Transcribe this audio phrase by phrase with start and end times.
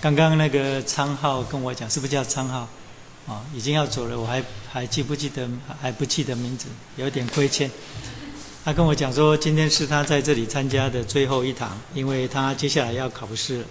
[0.00, 2.68] 刚刚那个昌浩跟我讲，是不是叫昌浩？
[3.26, 5.48] 哦，已经要走了，我还还记不记得，
[5.82, 6.66] 还不记得名字，
[6.96, 7.68] 有点亏欠。
[8.64, 13.64] 他跟我讲说，今天是他在这里参加的最后一堂，因为他接下来要考试了。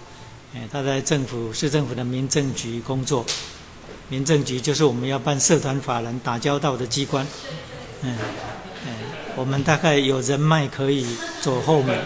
[0.54, 3.26] 哎，他在政府市政府的民政局工作，
[4.10, 7.26] 民政局就是我们要办社团法人打交道的机关。
[8.02, 8.18] 嗯，
[8.86, 8.92] 哎，
[9.36, 11.06] 我们大概有人脉可以
[11.42, 11.98] 走后门。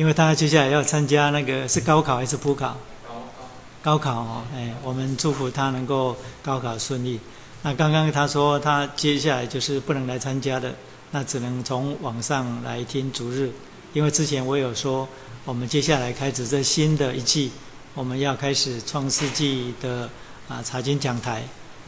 [0.00, 2.74] 因为他接下来要参加那个是高考还是普考？
[3.06, 3.48] 高考。
[3.82, 7.20] 高考哦，哎，我们祝福他能够高考顺利。
[7.60, 10.74] 那刚刚他说他接下来就是不能来参加的，
[11.10, 13.52] 那只能从网上来听逐日。
[13.92, 15.06] 因为之前我有说，
[15.44, 17.52] 我们接下来开始这新的一季，
[17.92, 20.08] 我们要开始创世纪的
[20.48, 21.42] 啊查经讲台。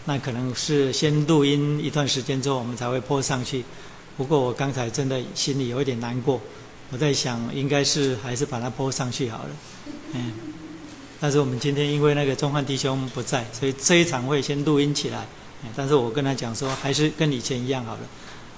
[0.05, 3.65] 那可能是先录音一段时间之后，我们才会播上去。
[4.19, 6.39] 不过我刚才真的心里有一点难过。
[6.93, 9.51] 我在想，应该是还是把它播上去好了，
[10.13, 10.33] 嗯。
[11.19, 15.25] 但是我们今天因为那个中汉弟兄不在，所以这一场会先录音起来。
[15.77, 18.01] 但是我跟他讲说，还是跟以前一样好了。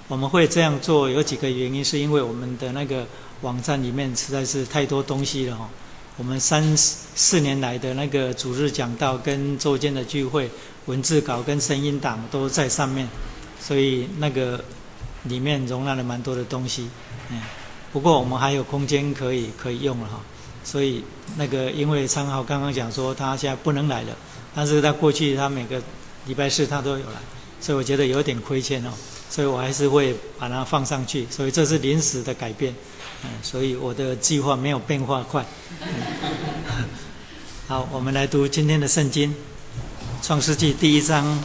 [0.09, 3.07] 我们会这样做有几个原因，是因为我们的那个
[3.43, 5.69] 网站里面实在是太多东西了哈。
[6.17, 10.51] 我们三四年来的那个主日讲道跟周间的聚会
[10.87, 13.07] 文字稿跟声音档都在上面，
[13.61, 14.65] 所以那个
[15.25, 16.89] 里面容纳了蛮多的东西，
[17.31, 17.41] 嗯。
[17.95, 20.19] 不过我们还有空间可以可以用了哈，
[20.65, 21.05] 所以
[21.37, 24.17] 那个因为昌浩刚刚讲说他现在不能来了，
[24.53, 25.81] 但是他过去他每个
[26.27, 27.21] 礼拜四他都有来，
[27.61, 28.91] 所以我觉得有点亏欠哦，
[29.31, 32.75] 所以我还是会把它放上去，所以这是临时的改变，
[33.23, 35.47] 嗯，所以我的计划没有变化快。
[37.69, 39.31] 好，我们来读今天的圣经，
[40.21, 41.45] 《创世纪》第一章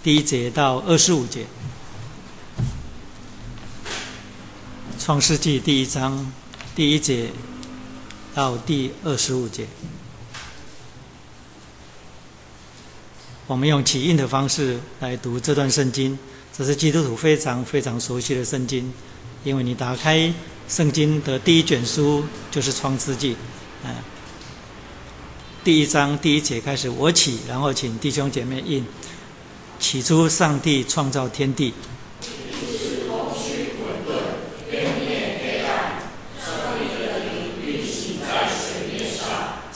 [0.00, 1.44] 第一节到二十五节。
[5.08, 6.30] 创世纪第一章
[6.76, 7.30] 第一节
[8.34, 9.66] 到第二十五节，
[13.46, 16.18] 我们用起印的方式来读这段圣经。
[16.52, 18.92] 这是基督徒非常非常熟悉的圣经，
[19.44, 20.30] 因为你打开
[20.68, 23.34] 圣经的第一卷书就是创世纪，
[23.84, 23.94] 嗯，
[25.64, 28.84] 第一章第一节开始，我起，然后请弟兄姐妹印。
[29.80, 31.72] 起初，上帝创造天地。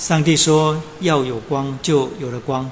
[0.03, 2.69] 上帝说要有光，就有了光。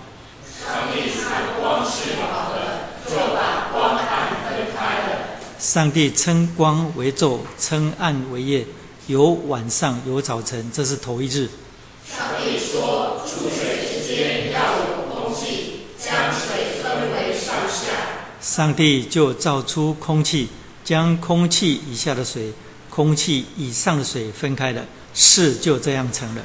[0.60, 5.38] 上帝看光是好的，就把光暗分开了。
[5.56, 8.66] 上帝称光为昼，称暗为夜，
[9.06, 11.48] 有晚上，有早晨，这是头一日。
[12.04, 17.92] 上帝说，出水之间要有空气，将水分为上下。
[18.40, 20.48] 上帝就造出空气，
[20.82, 22.52] 将空气以下的水、
[22.88, 24.82] 空气以上的水分开了，
[25.14, 26.42] 事就这样成了。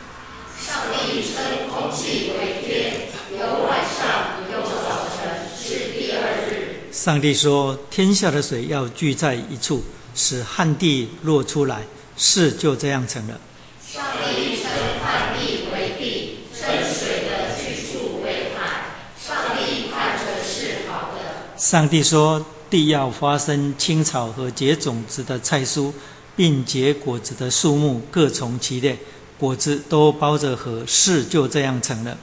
[0.57, 6.89] 上帝称空气为天，有晚上，有早晨，是第二日。
[7.05, 9.83] 上帝说：“天下的水要聚在一处，
[10.15, 11.83] 使旱地落出来。”
[12.17, 13.39] 事就这样成了。
[13.87, 14.71] 上帝称
[15.03, 18.95] 旱地为地，称水的去处为海。
[19.23, 21.59] 上帝看着是好的。
[21.59, 25.93] 上帝说：“地要发生青草和结种子的菜蔬，
[26.35, 28.97] 并结果子的树木，各从其类。”
[29.37, 32.17] 果子都包着核，事就这样成了。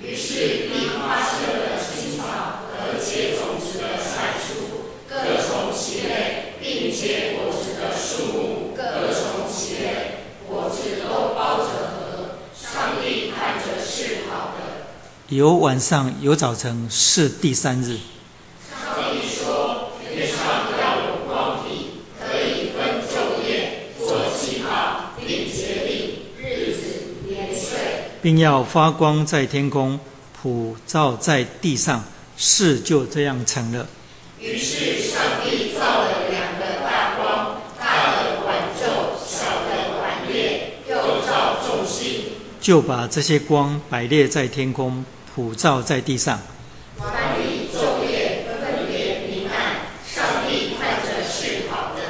[0.00, 2.24] 于是地发生了青草
[2.70, 4.54] 和结种子的菜蔬，
[5.08, 10.22] 各从其类，并结果子的树木，各从其类。
[10.48, 12.38] 果子都包着核。
[12.54, 14.86] 上帝看着是好的。
[15.34, 17.96] 有晚上，有早晨，是第三日。
[18.70, 20.36] 上帝说：“天上
[20.78, 26.82] 要有光体，可以分昼夜，做记号，并节定，日子
[27.26, 27.78] 年岁。”
[28.20, 29.98] 并要发光在天空，
[30.38, 32.04] 普照在地上，
[32.36, 33.88] 事就这样成了。
[34.38, 40.94] 于是上帝造了两个大光，大的管昼，小的管夜，又
[41.26, 42.24] 照众星。
[42.60, 45.02] 就把这些光摆列在天空。
[45.34, 46.38] 普照在地上。
[46.98, 47.06] 白
[47.72, 52.02] 昼夜分别明暗上帝在这睡好的。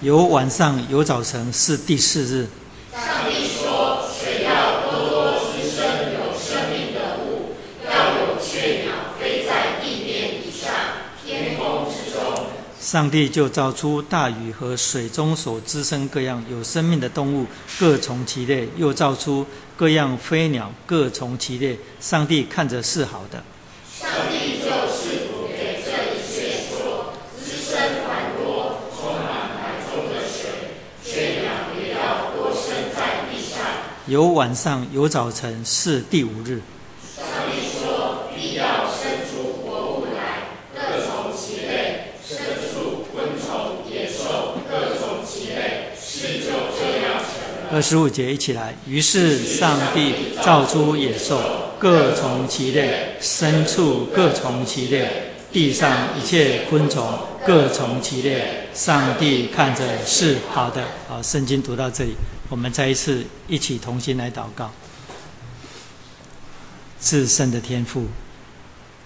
[0.00, 2.48] 有晚上有早晨是第四日。
[2.92, 5.84] 上帝说谁要多多滋生
[6.14, 10.72] 有生命的物要有雀鸟飞在地面以上
[11.22, 12.46] 天空之中。
[12.80, 17.46] 上帝就造出大雨和水中所滋生各样有生命的动物
[17.78, 19.46] 各从其类又造出
[19.76, 21.78] 各样飞鸟，各从其类。
[22.00, 23.42] 上帝看着是好的。
[23.98, 25.26] 上帝就是
[25.56, 29.24] 给这一切说：滋生繁多，充满
[29.58, 30.50] 海中的水，
[31.04, 33.58] 雀鸟也要多生在地上。
[34.06, 36.60] 有晚上，有早晨，是第五日。
[37.16, 39.66] 上帝说：“必要生出活
[39.96, 40.20] 物来，
[40.74, 42.36] 各从其类，牲
[42.72, 48.76] 畜、昆虫、野兽，各从其类，事就这样成了。”二十五节一起来。
[48.86, 50.12] 于是上帝
[50.44, 51.40] 造出野兽，
[51.78, 55.06] 各从其类；牲畜各从其类；
[55.50, 58.68] 地上一切昆虫各从其类。
[58.74, 60.84] 上帝看着是好的。
[61.08, 62.12] 好，圣经读到这里。
[62.50, 64.70] 我们再一次一起同心来祷告。
[67.00, 68.04] 至圣的天父，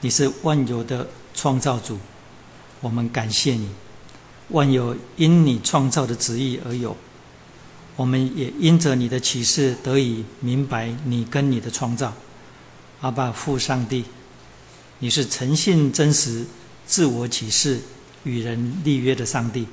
[0.01, 1.97] 你是万有的创造主，
[2.81, 3.71] 我们感谢你。
[4.49, 6.97] 万有因你创造的旨意而有，
[7.97, 12.13] 我们也因着你的启示得以明白你跟你的创造。
[13.01, 14.05] 阿爸父上帝，
[14.99, 16.45] 你是诚信真实、
[16.87, 17.81] 自我启示、
[18.25, 19.67] 与人立约的上帝。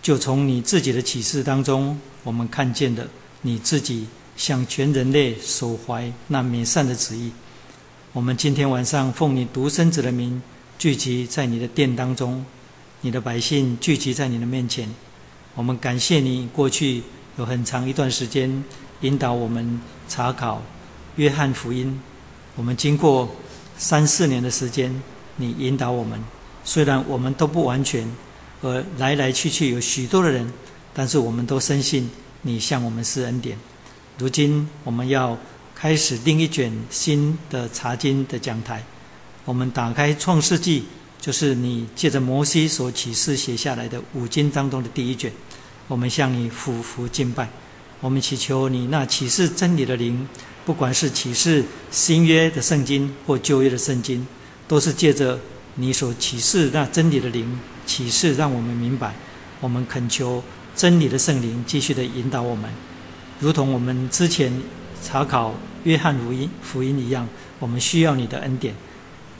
[0.00, 1.98] 就从你自己的启示当中。
[2.24, 3.08] 我们看见的
[3.40, 7.30] 你自己向全人类守怀那美善的旨意。
[8.12, 10.42] 我们今天晚上奉你独生子的名
[10.78, 12.44] 聚集在你的殿当中，
[13.00, 14.92] 你的百姓聚集在你的面前。
[15.54, 17.02] 我们感谢你过去
[17.38, 18.64] 有很长一段时间
[19.02, 20.60] 引导我们查考
[21.16, 21.98] 约翰福音。
[22.56, 23.30] 我们经过
[23.76, 25.02] 三四年的时间，
[25.36, 26.20] 你引导我们，
[26.64, 28.10] 虽然我们都不完全，
[28.60, 30.52] 而来来去去有许多的人。
[30.92, 32.10] 但是我们都深信
[32.42, 33.56] 你向我们施恩典。
[34.18, 35.38] 如今我们要
[35.76, 38.82] 开始另一卷新的查经的讲台。
[39.44, 40.82] 我们打开创世纪，
[41.20, 45.32] 就是你借着摩西所启示写下来的五经当中的第一卷。
[45.88, 47.48] 我们向你俯伏敬拜。
[48.00, 50.28] 我们祈求你那启示真理的灵，
[50.64, 54.24] 不管是启示新约的圣经或旧约的圣经，
[54.68, 55.40] 都是借着
[55.74, 59.12] 你所启示那真理的灵启示，让我们明白。
[59.60, 60.40] 我们恳求。
[60.76, 62.70] 真理的圣灵继续的引导我们，
[63.40, 64.52] 如同我们之前
[65.02, 65.52] 查考
[65.82, 67.26] 约翰福音福音一样，
[67.58, 68.72] 我们需要你的恩典。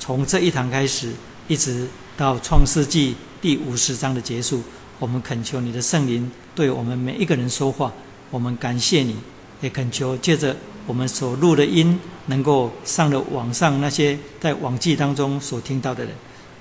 [0.00, 1.12] 从这一堂开始，
[1.46, 1.86] 一直
[2.16, 4.64] 到创世纪第五十章的结束，
[4.98, 7.92] 我们恳求你的圣灵对我们每一个人说话。
[8.30, 9.16] 我们感谢你，
[9.62, 10.54] 也恳求借着
[10.86, 16.12] 我们所录的音，能够上了网上那些在网际当中所听到的人，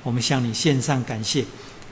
[0.04, 1.44] 我们向你献上感谢。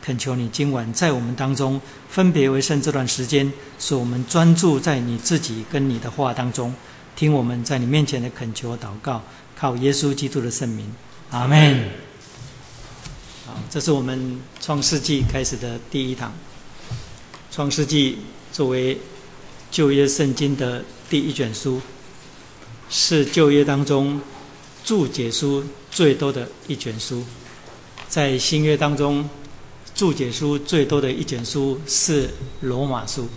[0.01, 6.73] 恳求你今晚在我们当中分别为圣这段时间，使我们专注在你自己跟你的话当中，
[7.15, 9.21] 听我们在你面前的恳求祷告，
[9.57, 10.85] 靠耶稣基督的圣名，
[11.31, 11.89] 阿门。
[13.69, 16.33] 这是我们创世纪开始的第一堂。
[17.51, 18.17] 创世纪
[18.51, 18.97] 作为
[19.71, 21.81] 旧约圣经的第一卷书，
[22.89, 24.21] 是旧约当中
[24.83, 27.23] 注解书最多的一卷书，
[28.07, 29.27] 在新约当中。
[29.95, 32.29] 注解书最多的一卷书是
[32.59, 33.29] 罗马书，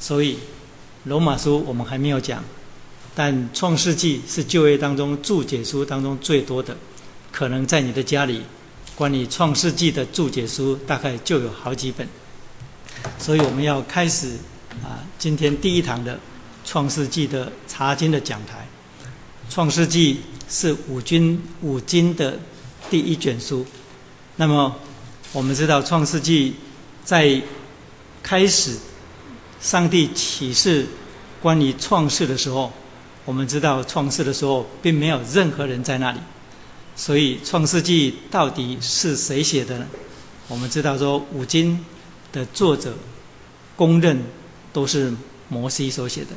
[0.00, 0.36] 所以
[1.04, 2.42] 罗马书我们还没有讲，
[3.14, 6.76] 但创世纪是旧约当中注解书当中最多的，
[7.30, 8.42] 可能在你的家里，
[8.96, 12.08] 关于创世纪的注解书大概就有好几本，
[13.18, 14.30] 所以我们要开始
[14.82, 16.18] 啊，今天第一堂的
[16.64, 18.66] 创世纪的查经的讲台。
[19.48, 22.38] 创世纪是五经五经的
[22.90, 23.64] 第一卷书，
[24.36, 24.74] 那么。
[25.32, 26.50] 我们知道《创世纪》
[27.04, 27.42] 在
[28.22, 28.74] 开始
[29.60, 30.86] 上帝启示
[31.42, 32.72] 关于创世的时候，
[33.26, 36.18] 我们知道创世的时候并没有任何人在那里，
[36.96, 39.86] 所以《创世纪》到底是谁写的呢？
[40.48, 41.84] 我们知道说五经
[42.32, 42.96] 的作者
[43.76, 44.24] 公认
[44.72, 45.12] 都是
[45.48, 46.28] 摩西所写的。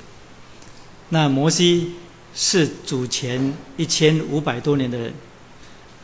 [1.10, 1.94] 那摩西
[2.36, 5.13] 是主前一千五百多年的人，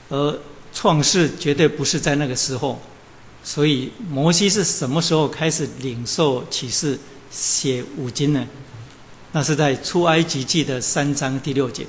[0.09, 0.39] 而
[0.73, 2.79] 创世绝对不是在那个时候，
[3.43, 6.97] 所以摩西是什么时候开始领受启示
[7.29, 8.47] 写五经呢？
[9.33, 11.85] 那是在出埃及记的三章第六节，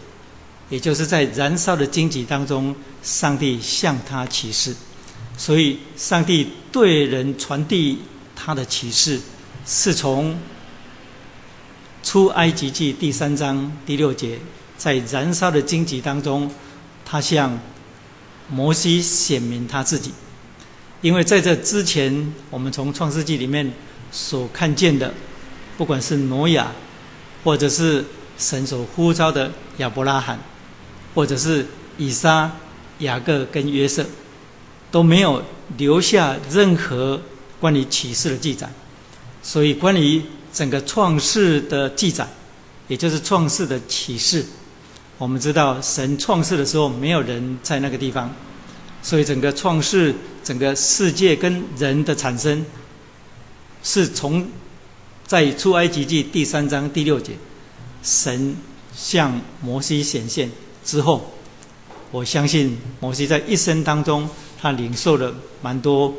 [0.68, 4.74] 也就是在燃烧的荆棘当中，上帝向他启示。
[5.36, 7.98] 所以上帝对人传递
[8.34, 9.20] 他的启示，
[9.64, 10.38] 是从
[12.02, 14.38] 出埃及记第三章第六节，
[14.76, 16.50] 在燃烧的荆棘当中，
[17.04, 17.58] 他向。
[18.48, 20.12] 摩西显明他自己，
[21.00, 23.68] 因为在这之前，我们从创世纪里面
[24.12, 25.12] 所看见的，
[25.76, 26.70] 不管是挪亚，
[27.42, 28.04] 或者是
[28.38, 30.38] 神所呼召的亚伯拉罕，
[31.16, 32.52] 或者是以撒、
[32.98, 34.04] 雅各跟约瑟，
[34.90, 35.42] 都没有
[35.78, 37.20] 留下任何
[37.58, 38.70] 关于启示的记载。
[39.42, 42.28] 所以，关于整个创世的记载，
[42.86, 44.44] 也就是创世的启示。
[45.16, 48.30] 我们知道，神创世的时候没有人在那个地方，
[49.00, 52.62] 所以整个创世、整个世界跟人的产生，
[53.82, 54.46] 是从
[55.26, 57.32] 在出埃及记第三章第六节，
[58.02, 58.54] 神
[58.94, 60.50] 向摩西显现
[60.86, 61.32] 之后，
[62.12, 64.26] 我相信摩西在一生当中，
[64.58, 66.14] 他领受了蛮多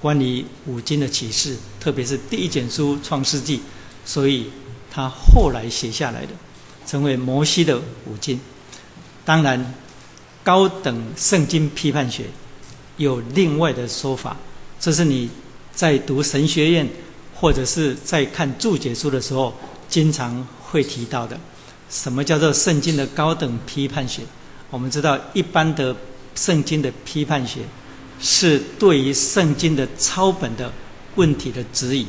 [0.00, 3.58] 关于五经的启示，特别是第一卷书《创世纪》，
[4.04, 4.50] 所以
[4.90, 6.32] 他后来写下来的，
[6.84, 8.40] 成为摩西的五经。
[9.24, 9.74] 当然，
[10.42, 12.24] 高等圣经批判学
[12.96, 14.36] 有另外的说法，
[14.80, 15.30] 这是你
[15.72, 16.88] 在读神学院
[17.36, 19.54] 或者是在看注解书的时候
[19.88, 21.38] 经常会提到的。
[21.90, 24.22] 什么叫做圣经的高等批判学？
[24.70, 25.94] 我们知道，一般的
[26.36, 27.60] 圣经的批判学
[28.20, 30.72] 是对于圣经的抄本的
[31.16, 32.06] 问题的指引，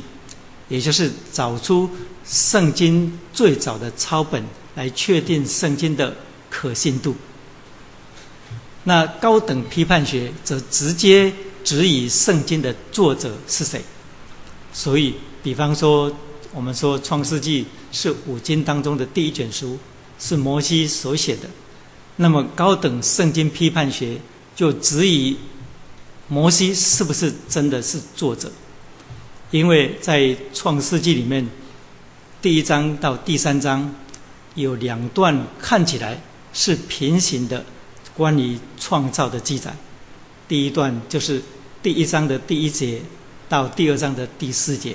[0.68, 1.90] 也就是找出
[2.24, 4.44] 圣经最早的抄本
[4.76, 6.14] 来确定圣经的
[6.48, 7.16] 可信度。
[8.84, 11.32] 那高等批判学则直接
[11.64, 13.82] 指引圣经的作者是谁。
[14.72, 16.10] 所以，比方说，
[16.52, 19.78] 我们说《创世纪》是五经当中的第一卷书，
[20.18, 21.48] 是摩西所写的。
[22.16, 24.18] 那么，高等圣经批判学
[24.56, 25.36] 就质疑
[26.28, 28.50] 摩西是不是真的是作者，
[29.50, 30.20] 因为在
[30.52, 31.46] 《创世纪》里面，
[32.40, 33.94] 第一章到第三章
[34.54, 36.20] 有两段看起来
[36.52, 37.64] 是平行的
[38.16, 39.74] 关于创造的记载。
[40.48, 41.42] 第一段就是
[41.82, 43.00] 第一章的第一节
[43.48, 44.94] 到第二章的第四节，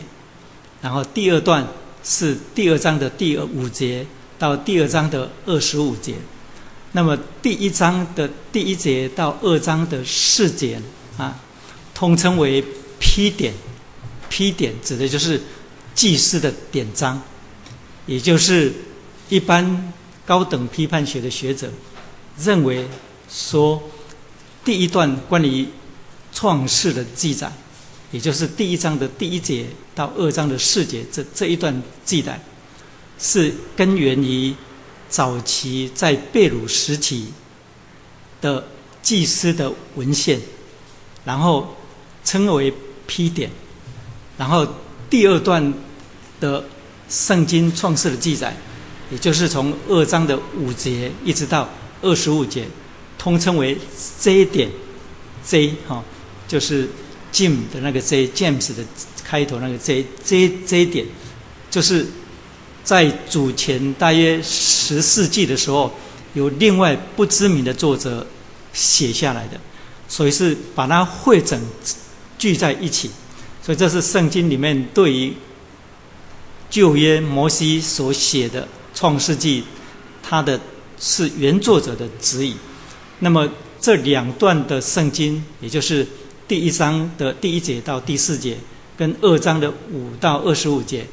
[0.82, 1.68] 然后第二段
[2.10, 4.08] 是第二章的第五节
[4.40, 6.16] 到第二章的二十五节。
[6.94, 10.82] 那么第一章的第一节到二章的四节
[11.18, 11.38] 啊，
[11.94, 12.64] 通称为
[12.98, 13.54] 批点。
[14.30, 15.42] 批点指的就是
[15.94, 17.22] 祭司的典章，
[18.06, 18.72] 也就是
[19.30, 19.94] 一般
[20.26, 21.70] 高等批判学的学者
[22.38, 22.88] 认为
[23.30, 23.82] 说，
[24.64, 25.68] 第一段关于
[26.34, 27.52] 创世的记载，
[28.12, 29.66] 也就是第一章的第一节
[29.98, 32.40] 到二章的四节这这一段记载，
[33.20, 34.54] 是根源于。
[35.10, 37.28] 早期在贝鲁时期
[38.42, 38.68] 的
[39.02, 40.38] 祭司的文献，
[41.24, 41.78] 然后
[42.26, 42.74] 称为
[43.06, 43.50] 批点，
[44.38, 44.68] 然后
[45.10, 45.74] 第二段
[46.42, 46.62] 的
[47.08, 48.54] 圣经创世的记载，
[49.10, 51.70] 也就是从二章的五节一直到
[52.02, 52.68] 二十五节，
[53.18, 53.78] 通称为
[54.20, 54.70] J 点
[55.42, 56.04] ，J 哈，
[56.50, 56.90] 就是
[57.32, 58.84] Jim 的那个 J，James 的
[59.28, 61.06] 开头那个这这这一点，
[61.70, 62.06] 就是。
[62.88, 65.92] 在主前大约十世纪的时候，
[66.34, 68.26] 有另外不知名的作者
[68.72, 69.60] 写下来的，
[70.08, 71.62] 所以是把它汇整
[72.38, 73.12] 聚在一起。
[73.62, 75.34] 所以这是圣经里面对于
[76.70, 78.66] 旧约摩西所写的
[78.96, 79.66] 创世纪，
[80.24, 80.58] 它的
[80.98, 82.56] 是原作者的指引。
[83.20, 83.50] 那么
[83.82, 86.08] 这两段的圣经，也就是
[86.48, 88.58] 第一章的第一节到第四节，
[88.98, 91.06] 跟二章的五到二十五节，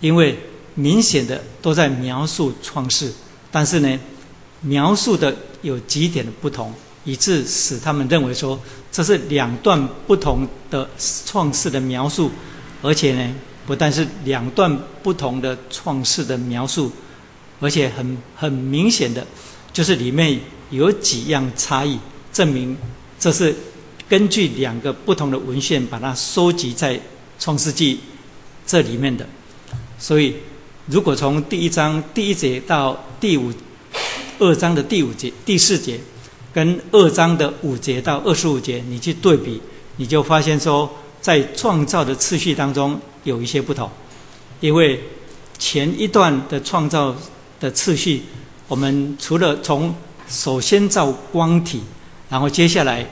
[0.00, 0.38] 因为。
[0.78, 3.10] 明显的都在描述创世，
[3.50, 3.98] 但是呢，
[4.60, 6.70] 描述的有几点的不同，
[7.02, 8.60] 以致使他们认为说
[8.92, 10.86] 这是两段不同的
[11.24, 12.30] 创世的描述，
[12.82, 13.34] 而且呢，
[13.66, 16.92] 不但是两段不同的创世的描述，
[17.58, 19.26] 而且很很明显的，
[19.72, 21.98] 就是里面有几样差异，
[22.30, 22.76] 证明
[23.18, 23.56] 这是
[24.06, 27.00] 根据两个不同的文献把它收集在
[27.38, 28.00] 创世纪
[28.66, 29.26] 这里面的，
[29.98, 30.34] 所以。
[30.88, 33.52] 如果从第一章第一节到第五
[34.38, 35.98] 二章的第五节第四节，
[36.54, 39.60] 跟二章的五节到二十五节，你去对比，
[39.96, 40.88] 你就发现说，
[41.20, 43.90] 在创造的次序当中有一些不同。
[44.60, 45.02] 因为
[45.58, 47.12] 前一段的创造
[47.58, 48.22] 的次序，
[48.68, 49.92] 我们除了从
[50.28, 51.82] 首先造光体，
[52.30, 53.04] 然后接下来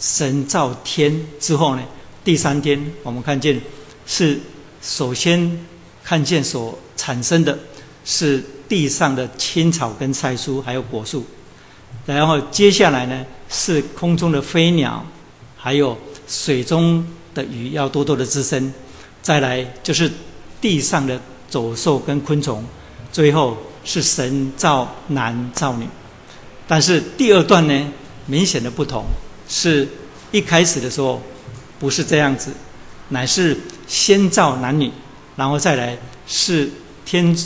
[0.00, 1.82] 神造天之后呢，
[2.24, 3.60] 第三天我们看见
[4.06, 4.38] 是
[4.80, 5.66] 首先
[6.02, 6.78] 看见所。
[6.94, 7.58] 产生的
[8.04, 11.24] 是地上的青草跟菜蔬，还有果树，
[12.06, 15.04] 然后接下来呢是空中的飞鸟，
[15.56, 15.98] 还有
[16.28, 18.72] 水中的鱼要多多的滋生，
[19.20, 20.08] 再来就是
[20.60, 22.64] 地上的走兽跟昆虫，
[23.10, 25.88] 最后是神造男造女。
[26.68, 27.92] 但是第二段呢
[28.26, 29.04] 明显的不同，
[29.48, 29.88] 是
[30.30, 31.20] 一开始的时候
[31.82, 32.50] 不是这样子，
[33.10, 34.90] 乃是先造男女，
[35.36, 36.70] 然后再来是。
[37.04, 37.36] 天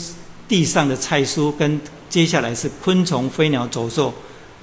[0.47, 4.13] 地上的菜蔬，跟接下来是昆虫、飞鸟、走兽，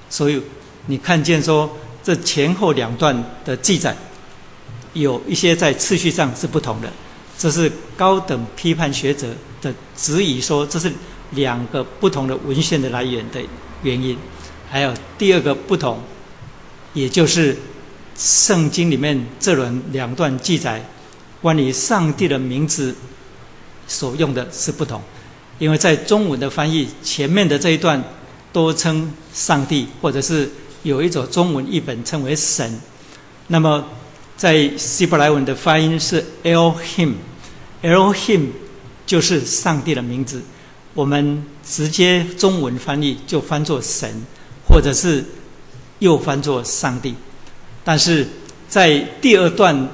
[0.09, 0.41] 所以
[0.87, 1.69] 你看见说
[2.01, 3.13] 这前后两段
[3.43, 3.95] 的记载，
[4.93, 6.91] 有一些在次序上是不同的，
[7.37, 9.27] 这是高等批判学者
[9.61, 10.91] 的质疑，说这是
[11.31, 13.41] 两个不同的文献的来源的
[13.83, 14.17] 原因。
[14.71, 15.99] 还有第二个不同，
[16.93, 17.55] 也就是
[18.15, 20.83] 圣经里面这轮两段记载
[21.41, 22.95] 关于上帝的名字。
[23.87, 24.99] 所用的是不同，
[25.59, 28.03] 因为在中文的翻译前面的这一段
[28.51, 30.49] 都称上帝，或者是
[30.81, 32.81] 有一种中文译本称为神。
[33.45, 33.85] 那么
[34.35, 38.47] 在希伯来文的发音是 Elohim，Elohim
[39.05, 40.41] 就是上帝的名字。
[40.95, 44.25] 我们直接中文翻译就翻作神，
[44.67, 45.23] 或者是
[45.99, 47.13] 又翻作上帝。
[47.85, 48.27] 但是
[48.67, 49.87] 在第二段，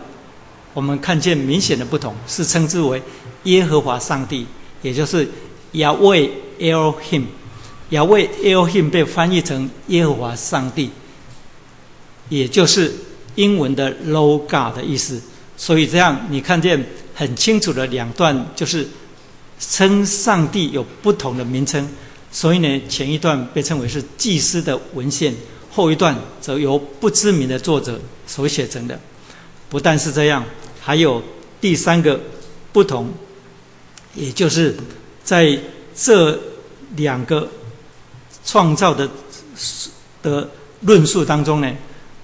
[0.73, 2.99] 我们看见明显的不同，是称之为
[3.43, 4.47] 耶和华上帝，
[4.81, 5.29] 也就是
[5.73, 6.29] Yahweh
[6.59, 7.25] Elohim。
[7.91, 10.89] Yahweh Elohim 被翻译成耶和华上帝，
[12.29, 12.91] 也就是。
[13.35, 15.21] 英文的 “low God” 的意思，
[15.55, 18.85] 所以这样你看见很清楚的两段，就是
[19.57, 21.87] 称上帝有不同的名称。
[22.29, 25.33] 所以呢，前一段被称为是祭司的文献，
[25.71, 28.99] 后一段则由不知名的作者所写成的。
[29.69, 30.43] 不但是这样，
[30.81, 31.23] 还有
[31.61, 32.19] 第三个
[32.73, 33.09] 不同，
[34.13, 34.75] 也就是
[35.23, 35.57] 在
[35.95, 36.37] 这
[36.97, 37.49] 两个
[38.43, 39.09] 创造的
[40.21, 40.49] 的
[40.81, 41.71] 论述当中呢。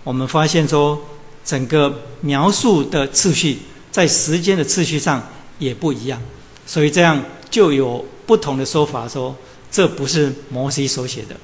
[0.03, 1.01] 我们发现说，
[1.43, 3.59] 整个描述的次序
[3.91, 5.21] 在时间的次序上
[5.59, 6.21] 也不一样，
[6.65, 9.35] 所以这样就有不同的说法，说
[9.71, 11.35] 这不是摩西所写的。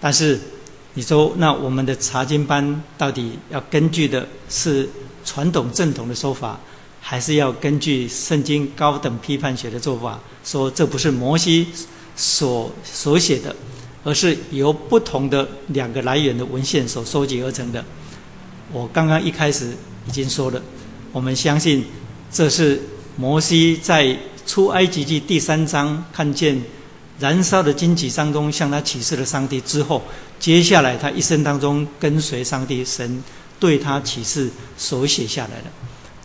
[0.00, 0.38] 但是
[0.98, 4.88] 你说，那我们的查经班到底要根据的是
[5.24, 6.58] 传统正统的说法，
[7.00, 11.68] 还是要根据圣经高等批判学的做法，说这不是摩西
[12.16, 13.54] 所所写的？
[14.02, 17.84] 而是由不同的两个来源的文献所收集而成的。
[18.72, 19.70] 我刚刚一开始
[20.08, 20.60] 已经说了，
[21.12, 21.84] 我们相信
[22.32, 22.82] 这是
[23.14, 26.60] 摩西在出埃及记第三章看见
[27.20, 30.02] 燃烧的荆棘当中向他启示了上帝之后，
[30.38, 33.22] 接下来他一生当中跟随上帝神
[33.58, 35.64] 对他启示所写下来的。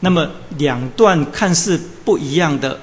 [0.01, 2.79] 那么两段看似不一样的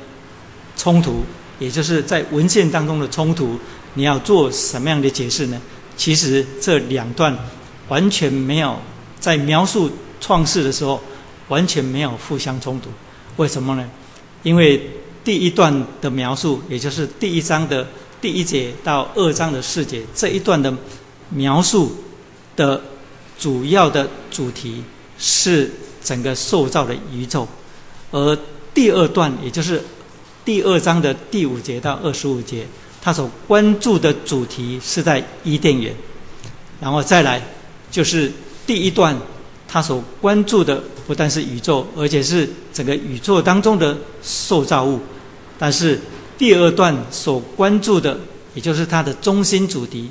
[0.76, 1.22] 冲突，
[1.58, 3.58] 也就是在文献当中的冲突。
[3.94, 5.60] 你要做什么样的解释呢？
[5.96, 7.36] 其实这两段
[7.88, 8.78] 完全没有
[9.18, 9.90] 在描述
[10.20, 11.02] 创世的时候
[11.48, 12.88] 完全没有互相冲突。
[13.36, 13.90] 为什么呢？
[14.42, 14.80] 因为
[15.22, 17.86] 第一段的描述，也就是第一章的
[18.20, 20.72] 第一节到二章的四节这一段的
[21.30, 21.92] 描述
[22.56, 22.80] 的
[23.38, 24.84] 主要的主题
[25.18, 25.70] 是
[26.02, 27.46] 整个塑造的宇宙，
[28.10, 28.38] 而
[28.74, 29.82] 第二段也就是
[30.44, 32.66] 第二章的第五节到二十五节。
[33.02, 35.94] 他所关注的主题是在伊甸园，
[36.80, 37.42] 然后再来
[37.90, 38.30] 就是
[38.66, 39.16] 第一段，
[39.66, 45.00] 他所关注的不但是宇宙，而且是整个宇宙当中的受造物。
[45.58, 45.98] 但是
[46.36, 48.20] 第二段所关注的，
[48.54, 50.10] 也就是它的中心主题，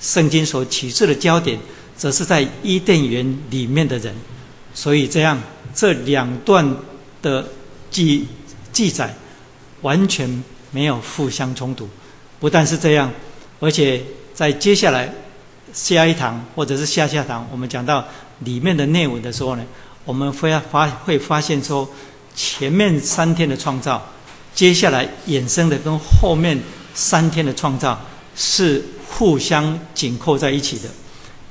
[0.00, 1.58] 圣经所启示的焦点，
[1.96, 4.14] 则是在伊甸园里面的人。
[4.72, 5.40] 所以这样
[5.74, 6.76] 这两段
[7.20, 7.46] 的
[7.90, 8.26] 记
[8.72, 9.14] 记载
[9.82, 11.88] 完全没有互相冲突。
[12.38, 13.10] 不但是这样，
[13.58, 15.12] 而且在接下来
[15.72, 18.02] 下一堂或者是下下堂，我们讲到
[18.40, 19.64] 里面的内文的时候呢，
[20.04, 21.86] 我们会发会发现说，
[22.34, 24.02] 前面三天的创造，
[24.54, 26.58] 接下来衍生的跟后面
[26.94, 28.00] 三天的创造
[28.34, 30.88] 是互相紧扣在一起的。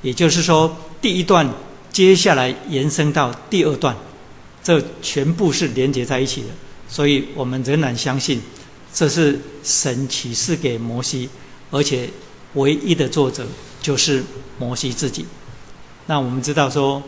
[0.02, 1.48] 也就是说，第一段
[1.92, 3.94] 接下来延伸到第二段，
[4.62, 6.48] 这全部是连接在一起的。
[6.88, 8.40] 所以我们仍然相信。
[8.92, 11.28] 这是神启示给摩西，
[11.70, 12.10] 而且
[12.54, 13.46] 唯一的作者
[13.80, 14.20] 就是
[14.58, 15.24] 摩西自己。
[16.06, 16.98] 那我们知道说，《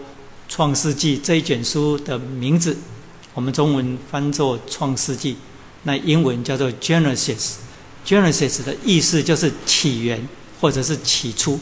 [0.49, 2.77] 创世纪》这一卷书的名字，
[3.35, 5.33] 我们中文翻作《创世纪》，
[5.83, 7.55] 那英文叫做 Genesis。
[8.07, 10.29] Genesis 的意思就是起源
[10.62, 11.61] 或者是起初。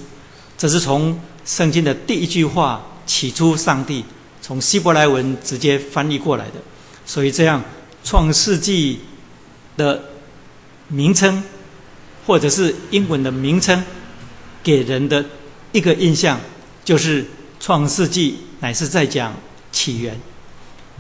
[0.56, 4.04] 这是从圣经的第一句话“起初上帝”
[4.40, 6.60] 从希伯来文直接翻译过来的。
[7.04, 7.60] 所以这样，
[8.08, 9.00] 《创世纪》
[9.78, 10.04] 的。
[10.92, 11.40] 名称，
[12.26, 13.80] 或者是英文的名称，
[14.60, 15.24] 给人的
[15.70, 16.40] 一个印象
[16.84, 17.22] 就是
[17.60, 19.32] 《创世纪》乃是在讲
[19.70, 20.20] 起源，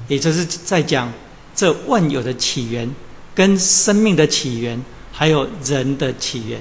[0.06, 1.12] 也就是在讲
[1.56, 2.88] 这万有的起源、
[3.34, 6.60] 跟生命的起源，还有人的起源。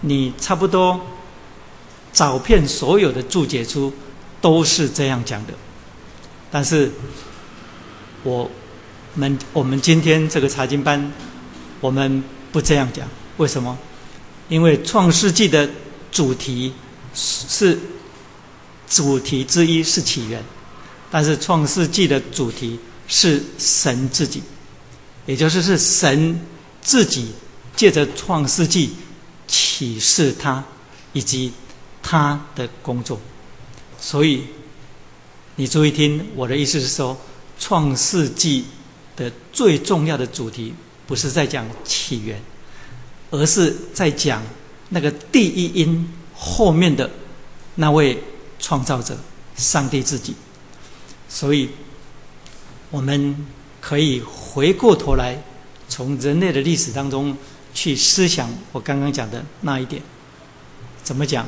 [0.00, 1.00] 你差不多
[2.12, 3.92] 找遍所有的注解书
[4.40, 5.52] 都是这样讲的，
[6.50, 6.90] 但是
[8.22, 8.50] 我
[9.14, 11.12] 们我们今天这个查经班，
[11.80, 12.22] 我们。
[12.50, 13.06] 不这样讲，
[13.36, 13.76] 为什么？
[14.48, 15.68] 因为《创世纪》的
[16.10, 16.72] 主题
[17.14, 17.78] 是
[18.88, 20.42] 主题之一是起源，
[21.10, 24.42] 但是《创世纪》的主题是神自己，
[25.26, 26.40] 也就是是神
[26.80, 27.32] 自己
[27.76, 28.88] 借着《创世纪》
[29.48, 30.62] 启示他
[31.12, 31.52] 以及
[32.00, 33.18] 他的工作。
[33.98, 34.44] 所以
[35.56, 37.14] 你注意听，我的意思是说，
[37.58, 38.62] 《创世纪》
[39.18, 40.72] 的最重要的主题。
[41.08, 42.38] 不是在讲起源，
[43.30, 44.42] 而是在讲
[44.90, 47.10] 那个第一因后面的
[47.76, 48.22] 那位
[48.58, 49.16] 创造者
[49.56, 50.34] 上帝自己。
[51.26, 51.70] 所以，
[52.90, 53.34] 我们
[53.80, 55.42] 可以回过头来，
[55.88, 57.34] 从人类的历史当中
[57.78, 60.02] 去思想我刚刚讲的那一点。
[61.04, 61.46] 怎么讲？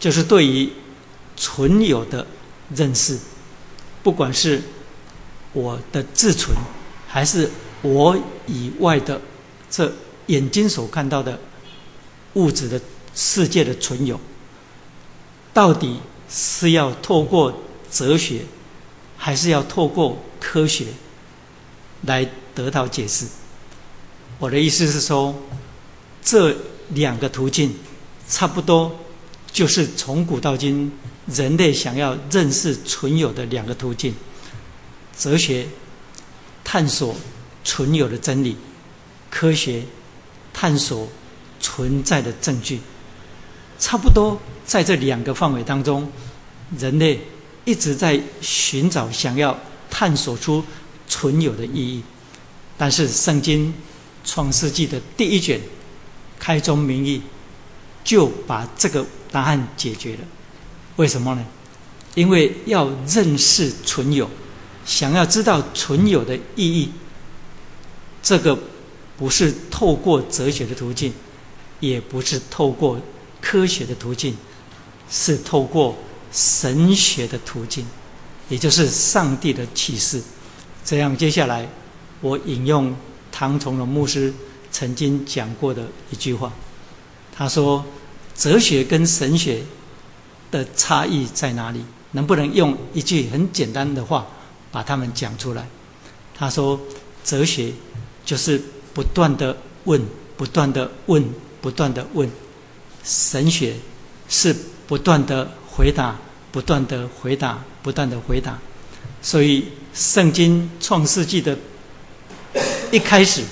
[0.00, 0.72] 就是对于
[1.36, 2.26] 存有的
[2.74, 3.16] 认识，
[4.02, 4.60] 不管是
[5.52, 6.56] 我的自存，
[7.06, 7.48] 还是
[7.82, 9.20] 我以外的
[9.70, 9.92] 这
[10.26, 11.38] 眼睛所看到的
[12.34, 12.80] 物质的
[13.14, 14.18] 世界的存有，
[15.54, 18.42] 到底是要透过哲学？
[19.16, 20.86] 还是要透过科学
[22.02, 23.26] 来得到解释。
[24.40, 25.34] 我的意思是说，
[26.24, 26.56] 这
[26.88, 27.74] 两个途径
[28.26, 28.98] 差不多
[29.52, 30.90] 就是从古到今
[31.26, 34.14] 人类想要认识存有的两个途径：
[35.14, 35.68] 哲学
[36.64, 37.14] 探索
[37.64, 38.56] 存有的真理，
[39.28, 39.82] 科学
[40.54, 41.06] 探索
[41.60, 42.80] 存在的证据。
[43.78, 46.10] 差不多在这两个范围当中，
[46.78, 47.20] 人类。
[47.66, 49.56] 一直在寻找，想要
[49.90, 50.64] 探索出
[51.06, 52.02] 存有的意义，
[52.78, 53.68] 但是《圣经》
[54.24, 55.60] 创世纪的第一卷
[56.38, 57.22] 开宗明义
[58.04, 60.18] 就把这个答案解决了。
[60.96, 61.44] 为什么呢？
[62.14, 64.28] 因为要认识存有，
[64.84, 66.90] 想要知道存有的意义，
[68.22, 68.58] 这个
[69.16, 71.12] 不是透过哲学的途径，
[71.80, 73.00] 也不是透过
[73.40, 74.36] 科学的途径，
[75.10, 75.96] 是透过。
[76.32, 77.84] 神学的途径，
[78.48, 80.22] 也就是上帝的启示。
[80.84, 81.68] 这样，接下来
[82.20, 82.94] 我引用
[83.32, 84.32] 唐崇荣牧师
[84.70, 86.52] 曾经讲过的一句话。
[87.34, 87.84] 他说
[88.34, 89.62] ：“哲学跟神学
[90.50, 91.84] 的差异在哪里？
[92.12, 94.26] 能不能用一句很简单的话
[94.70, 95.66] 把它们讲出来？”
[96.36, 96.80] 他说
[97.24, 97.72] ：“哲学
[98.24, 98.60] 就是
[98.92, 100.00] 不断的问，
[100.36, 101.24] 不断的问，
[101.60, 102.28] 不断的问；
[103.04, 103.74] 神学
[104.28, 104.54] 是
[104.86, 106.18] 不断的。”回答，
[106.52, 108.58] 不断的回答，不断的回答。
[109.22, 109.62] 所以，
[109.94, 111.56] 《圣经》创世纪的
[112.90, 113.42] 一开始，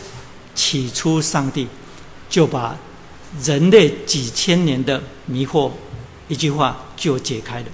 [0.54, 1.68] 起初上帝
[2.28, 2.76] 就把
[3.42, 5.70] 人类几千年的迷惑，
[6.28, 7.66] 一句话就解开了。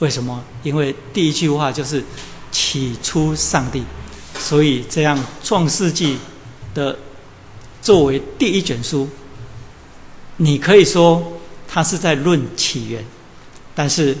[0.00, 0.44] 为什么？
[0.62, 2.04] 因为第一句话就是
[2.52, 3.82] “起初上帝”，
[4.38, 6.14] 所以这样《创世纪》
[6.74, 6.96] 的
[7.82, 9.08] 作为第一卷书，
[10.36, 13.04] 你可以说它是在论起源。
[13.74, 14.16] 但是，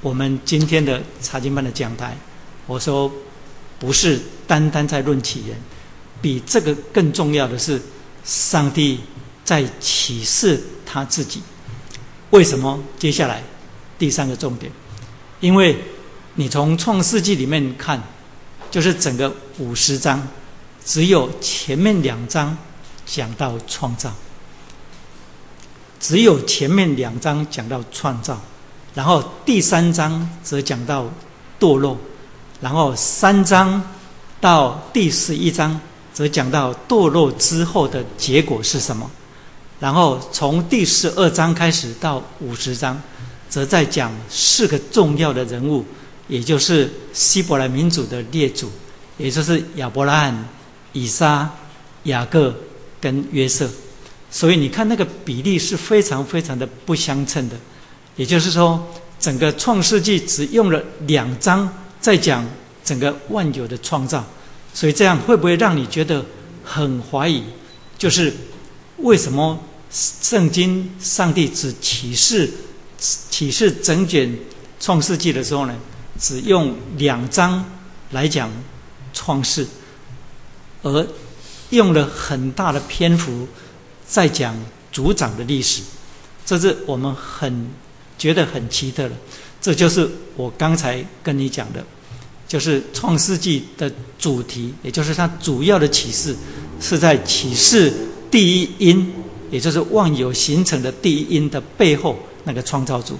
[0.00, 2.16] 我们今天的查经班的讲台，
[2.66, 3.10] 我说
[3.82, 5.60] 不是单单在论起源，
[6.20, 7.82] 比这个更重要的是，
[8.24, 9.00] 上帝
[9.44, 11.42] 在启示他自己。
[12.30, 12.78] 为什么？
[12.96, 13.42] 接下来
[13.98, 14.70] 第三个重点，
[15.40, 15.76] 因为
[16.36, 18.00] 你从创世纪里面看，
[18.70, 20.28] 就是整个五十章，
[20.84, 22.56] 只有前面两章
[23.04, 24.12] 讲到创造，
[25.98, 28.40] 只有前面两章讲到创造。
[28.94, 31.10] 然后第三章则讲到
[31.58, 31.98] 堕落，
[32.62, 33.82] 然后三章
[34.40, 35.78] 到第十一章
[36.14, 39.10] 则讲到堕落之后的结果是什么，
[39.80, 42.98] 然后从第十二章开始到五十章，
[43.48, 45.84] 则在讲四个重要的人物，
[46.28, 48.70] 也就是希伯来民族的列祖，
[49.18, 50.48] 也就是亚伯拉罕、
[50.92, 51.50] 以撒、
[52.04, 52.54] 雅各
[53.00, 53.68] 跟约瑟，
[54.30, 57.56] 所以你看那个比例是非常非常的不相称的。
[58.14, 58.86] 也就是说，
[59.18, 61.68] 整个创世纪只用了两章
[62.02, 62.46] 在讲
[62.84, 64.22] 整个万有的创造，
[64.74, 66.22] 所以这样会不会让你觉得
[66.62, 67.42] 很怀疑？
[67.96, 68.34] 就是
[68.98, 69.58] 为什么
[69.90, 72.50] 圣经上帝只启示
[72.98, 74.36] 启示整卷
[74.80, 75.74] 创世纪的时候呢，
[76.18, 77.64] 只用两章
[78.10, 78.50] 来讲
[79.14, 79.66] 创世，
[80.82, 81.06] 而
[81.70, 83.46] 用了很大的篇幅
[84.06, 84.54] 在讲
[84.90, 85.80] 族长的历史，
[86.44, 87.70] 这是我们很。
[88.18, 89.12] 觉得很奇特了，
[89.62, 91.84] 这就是我刚才跟你讲的，
[92.48, 96.34] 就是创世纪的主题，也就是它主要的启示，
[96.80, 97.92] 是在启示
[98.28, 99.12] 第一因，
[99.52, 103.16] 也就是万有形成的第一因的背后那个创造主，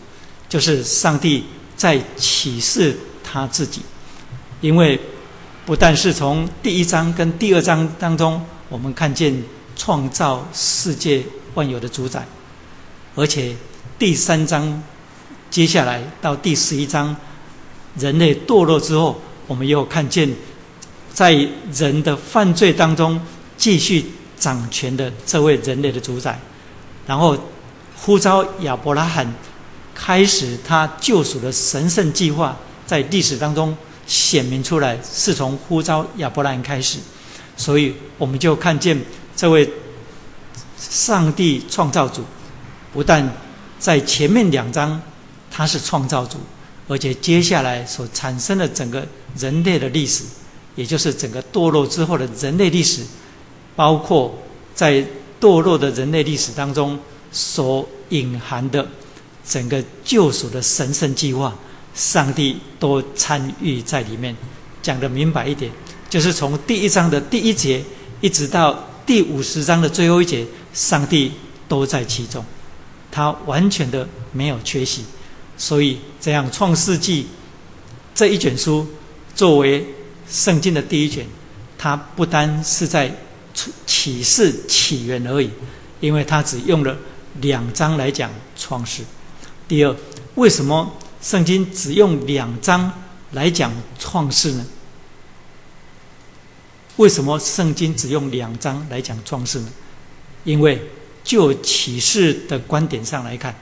[0.48, 1.44] 就是上帝
[1.76, 3.80] 在启示他自己。
[4.60, 4.98] 因为
[5.64, 9.32] 不但是从第一章跟第二章当中，我们看见
[9.76, 11.22] 创造世界
[11.54, 12.26] 万有的主宰，
[13.14, 13.54] 而且
[13.96, 14.82] 第三章。
[15.52, 17.14] 接下来到第十一章，
[17.98, 20.26] 人类堕落之后，我们又看见，
[21.12, 23.20] 在人的犯罪当中
[23.58, 24.02] 继续
[24.38, 26.40] 掌权的这位人类的主宰，
[27.06, 27.36] 然后
[27.94, 29.30] 呼召亚伯拉罕
[29.94, 36.98] 开始他救赎的神圣计划，在历史当中显明出来，是从呼召亚伯拉罕开始，
[37.58, 38.98] 所以我们就看见
[39.36, 39.70] 这位
[40.78, 42.24] 上帝创造主，
[42.90, 43.30] 不但
[43.78, 44.98] 在前面两章
[45.54, 46.38] 他是创造主，
[46.88, 50.24] 而且接下来所产生的整个人类的历史，
[50.74, 53.02] 也就是整个堕落之后的人类历史，
[53.76, 54.34] 包括
[54.74, 55.04] 在
[55.38, 56.98] 堕落的人类历史当中
[57.30, 58.88] 所隐含的
[59.44, 61.54] 整个救赎的神圣计划，
[61.94, 64.34] 上帝都参与在里面。
[64.80, 65.70] 讲的明白一点，
[66.08, 67.84] 就是从第一章的第一节
[68.20, 71.30] 一直到第五十章的最后一节，上帝
[71.68, 72.44] 都在其中，
[73.10, 75.04] 他完全的没有缺席。
[75.56, 77.24] 所以这样，《创世纪》
[78.14, 78.86] 这一卷书
[79.34, 79.86] 作为
[80.28, 81.26] 圣经的第一卷，
[81.78, 83.14] 它不单是在
[83.86, 85.50] 启示起源而已，
[86.00, 86.96] 因为它只用了
[87.40, 89.02] 两章来讲创世。
[89.68, 89.96] 第二，
[90.34, 92.92] 为什么圣经只用两章？
[93.32, 94.66] 来讲创世呢？
[96.96, 99.72] 为什么圣经只用两章来讲创世呢？
[100.44, 100.78] 因为
[101.24, 103.56] 就启示的观点上来看，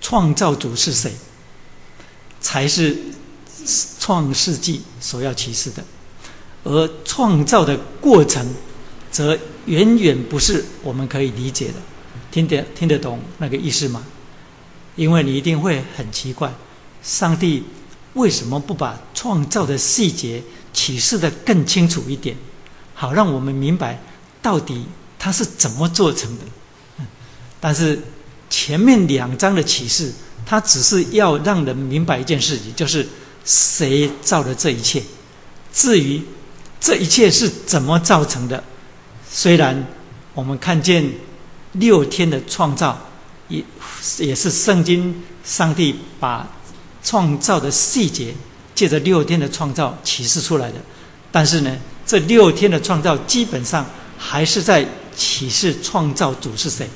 [0.00, 1.12] 创造主是谁，
[2.40, 2.96] 才是
[3.98, 5.84] 创世纪所要启示的，
[6.64, 8.54] 而创造的过程，
[9.10, 11.74] 则远远不是我们可以理解的。
[12.30, 14.04] 听得听得懂那个意思吗？
[14.96, 16.52] 因为你一定会很奇怪，
[17.02, 17.64] 上帝。
[18.14, 22.36] 为什么不把创造的细节启示的更清楚一点，
[22.94, 24.02] 好让我们明白
[24.42, 24.86] 到底
[25.18, 26.44] 它是怎么做成的？
[27.60, 28.02] 但是
[28.48, 30.12] 前面两章的启示，
[30.44, 33.06] 它只是要让人明白一件事情，就是
[33.44, 35.02] 谁造的这一切。
[35.72, 36.22] 至于
[36.80, 38.62] 这一切是怎么造成的，
[39.30, 39.86] 虽然
[40.34, 41.10] 我们看见
[41.72, 42.98] 六天的创造，
[43.48, 43.62] 也
[44.18, 46.48] 也是圣经上帝把。
[47.00, 48.34] 创造的细节，
[48.74, 50.74] 借着六天的创造启示出来的。
[51.30, 53.86] 但是呢，这六天的创造基本上
[54.18, 54.84] 还是在
[55.16, 56.86] 启示创造主是谁。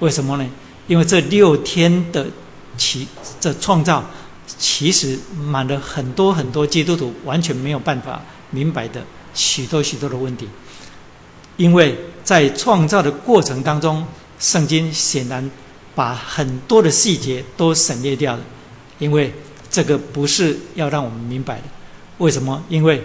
[0.00, 0.50] 为什么呢？
[0.90, 2.26] 因为这六天的
[2.76, 3.06] 其
[3.38, 4.04] 这创造，
[4.58, 9.00] 其实满了很多很多基督徒完全没有办法明白的
[9.32, 10.48] 许多许多的问题。
[11.56, 14.04] 因为在创造的过程当中，
[14.40, 15.48] 圣经显然
[15.94, 18.42] 把很多的细节都省略掉了，
[18.98, 19.32] 因为。
[19.72, 21.62] 这个不是要让我们明白的，
[22.18, 22.60] 为什么？
[22.68, 23.00] 因为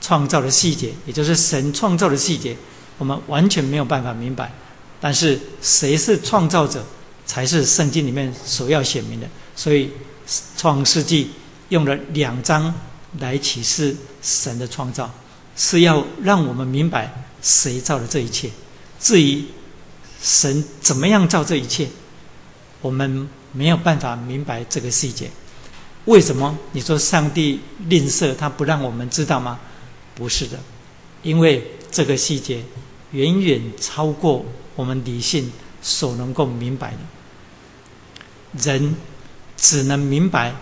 [0.00, 2.56] 创造的细节，也就是神创造的细节，
[2.98, 4.52] 我们完全没有办法明白。
[5.00, 6.84] 但是谁是创造者，
[7.28, 9.28] 才是圣经里面所要显明的。
[9.54, 9.90] 所以
[10.56, 11.30] 创世纪
[11.68, 12.74] 用了两章
[13.20, 15.08] 来启示神的创造，
[15.56, 18.50] 是要让我们明白谁造的这一切。
[18.98, 19.44] 至于
[20.20, 21.86] 神怎么样造这一切，
[22.80, 25.30] 我们没有办法明白这个细节。
[26.06, 29.60] 为什么你说上帝吝啬，他不让我们知道吗？
[30.14, 30.58] 不是的，
[31.22, 32.62] 因为这个细节
[33.12, 36.98] 远远超过我们理性所能够明白的。
[38.52, 38.94] 人
[39.56, 40.54] 只能明白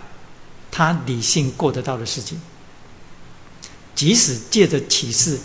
[0.71, 2.39] 他理性过得到的事情，
[3.95, 5.39] 即使借着启示，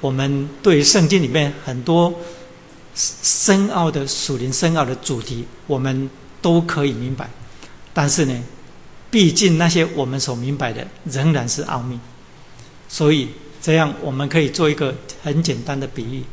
[0.00, 2.12] 我们对圣经里面很多
[2.94, 6.10] 深奥的属灵深奥的主题，我们
[6.42, 7.30] 都可以明白，
[7.92, 8.42] 但是呢？
[9.10, 12.00] 毕竟那些我们所明白的仍然是奥秘，
[12.88, 13.28] 所以
[13.62, 16.24] 这样我们可以做一个很简单的比喻，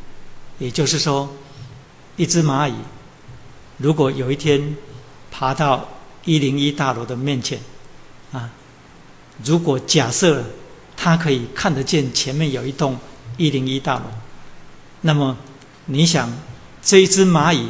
[0.57, 1.31] 也就是说，
[2.15, 2.73] 一只蚂蚁
[3.77, 4.75] 如果有一天
[5.41, 5.83] 爬到
[6.23, 7.57] 一零一大楼的面前，
[8.31, 8.47] 啊，
[9.43, 10.43] 如果假设
[10.95, 12.95] 它可以看得见前面有一栋
[13.37, 14.03] 一零一大楼，
[15.01, 15.35] 那么
[15.87, 16.31] 你想
[16.83, 17.69] 这一只蚂蚁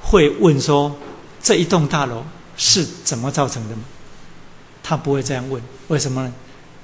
[0.00, 0.96] 会问说
[1.42, 2.24] 这一栋大楼
[2.56, 3.82] 是怎么造成的吗？
[4.80, 6.32] 他不会这样问，为什么呢？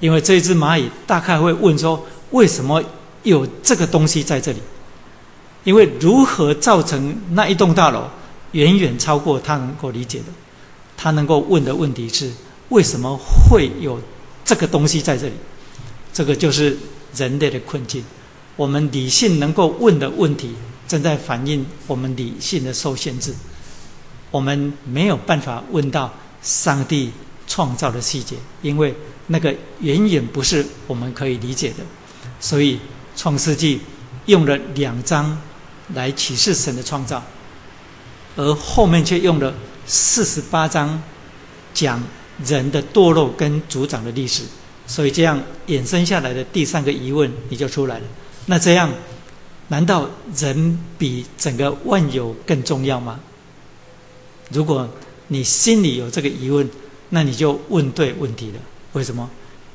[0.01, 2.83] 因为这一只蚂蚁大概会问说：为什么
[3.23, 4.59] 有这个东西在这里？
[5.62, 8.11] 因为如何造成那一栋大楼，
[8.53, 10.27] 远远超过他能够理解的。
[10.97, 12.31] 他能够问的问题是：
[12.69, 14.01] 为什么会有
[14.45, 15.35] 这个东西在这里？
[16.13, 16.77] 这个就是
[17.15, 18.05] 人类的困境。
[18.57, 20.55] 我们理性能够问的问题，
[20.87, 23.35] 正在反映我们理性的受限制。
[24.31, 27.11] 我们没有办法问到上帝。
[27.53, 28.95] 创造的细节，因为
[29.27, 31.79] 那个远远不是我们可以理解的，
[32.39, 32.77] 所以
[33.17, 33.79] 《创世纪》
[34.27, 35.37] 用了两章
[35.95, 37.21] 来启示神的创造，
[38.37, 39.53] 而后面却用了
[39.87, 41.03] 四十八章
[41.75, 42.03] 讲
[42.45, 44.43] 人的堕落跟族长的历史，
[44.87, 48.05] 所以这样衍生下来的第三个疑问你就出来了。
[48.47, 48.90] 那这样，
[49.69, 53.21] 难道人比整个万有更重要吗？
[54.51, 54.88] 如果
[55.29, 56.69] 你心里有这个疑问，
[57.11, 58.59] 那你就问对问题了，
[58.95, 59.29] 为什么？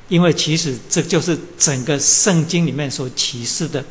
[0.08, 3.84] 因为其实这就是整个圣经里面所启示的，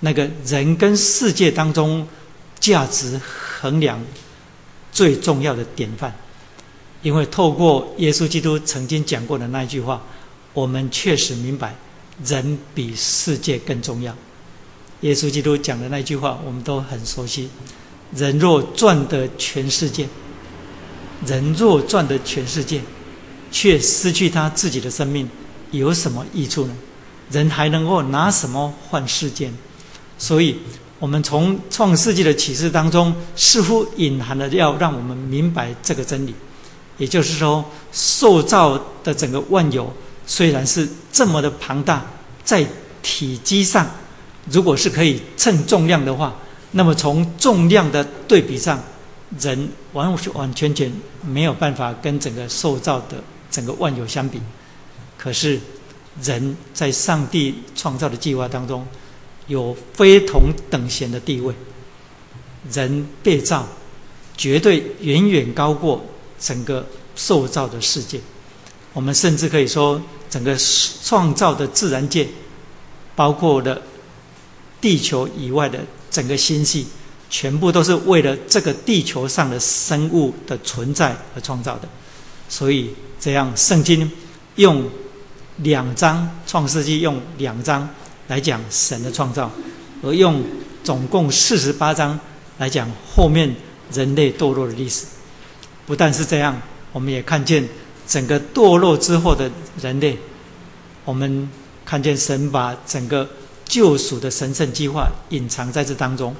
[0.00, 2.06] 那个人跟世界当中
[2.58, 3.20] 价值
[3.60, 4.00] 衡量
[4.90, 6.14] 最重要的典范。
[7.02, 10.02] 因为透过耶稣基督曾经讲过的那一句话，
[10.52, 11.74] 我们确实明白，
[12.24, 14.14] 人比世界更重要。
[15.00, 17.48] 耶稣基督讲的那句话，我们都很熟悉：
[18.14, 20.06] 人若赚得全世界，
[21.26, 22.82] 人若赚得全世界，
[23.50, 25.26] 却失去他自己的生命，
[25.70, 26.76] 有什么益处呢？
[27.30, 29.50] 人还能够拿什么换世界？
[30.18, 30.58] 所以，
[31.00, 36.34] 我们从创世纪的启示当中，似乎隐含了要让我们明白这个真理。
[36.98, 39.90] 也就是说，塑造的整个万有
[40.26, 42.04] 虽然是这么的庞大，
[42.44, 42.64] 在
[43.02, 43.88] 体积上，
[44.50, 46.36] 如果是可以称重量的话，
[46.72, 48.78] 那么从重量的对比上，
[49.40, 50.92] 人完完全全
[51.26, 53.16] 没有办法跟整个塑造的
[53.50, 54.38] 整个万有相比。
[55.16, 55.58] 可是，
[56.22, 58.86] 人在上帝创造的计划当中，
[59.50, 61.54] 有非同等闲的地位。
[62.72, 63.68] 人被造，
[64.36, 66.02] 绝对远远高过。
[66.42, 68.18] 整个受造的世界，
[68.94, 70.56] 我们甚至可以说，整个
[71.04, 72.26] 创造的自然界，
[73.14, 73.82] 包括了
[74.80, 76.86] 地球以外的整个星系，
[77.28, 81.86] 全部都是为了这个地球上的生物的存在而创造的。
[82.48, 82.88] 所以，
[83.20, 84.10] 这样圣经
[84.54, 84.88] 用
[85.58, 87.86] 两章创世纪用两章
[88.30, 89.50] 来讲神的创造，
[90.04, 90.40] 而用
[90.84, 92.16] 总共四十八章
[92.58, 93.52] 来讲后面
[93.92, 95.04] 人类堕落的历史。
[95.84, 96.56] 不但是这样，
[96.92, 97.68] 我们也看见
[98.06, 99.50] 整个堕落之后的
[99.82, 100.16] 人类。
[101.04, 101.50] 我们
[101.84, 103.28] 看见神把整个
[103.64, 106.32] 救赎的神圣计划隐藏在这当中。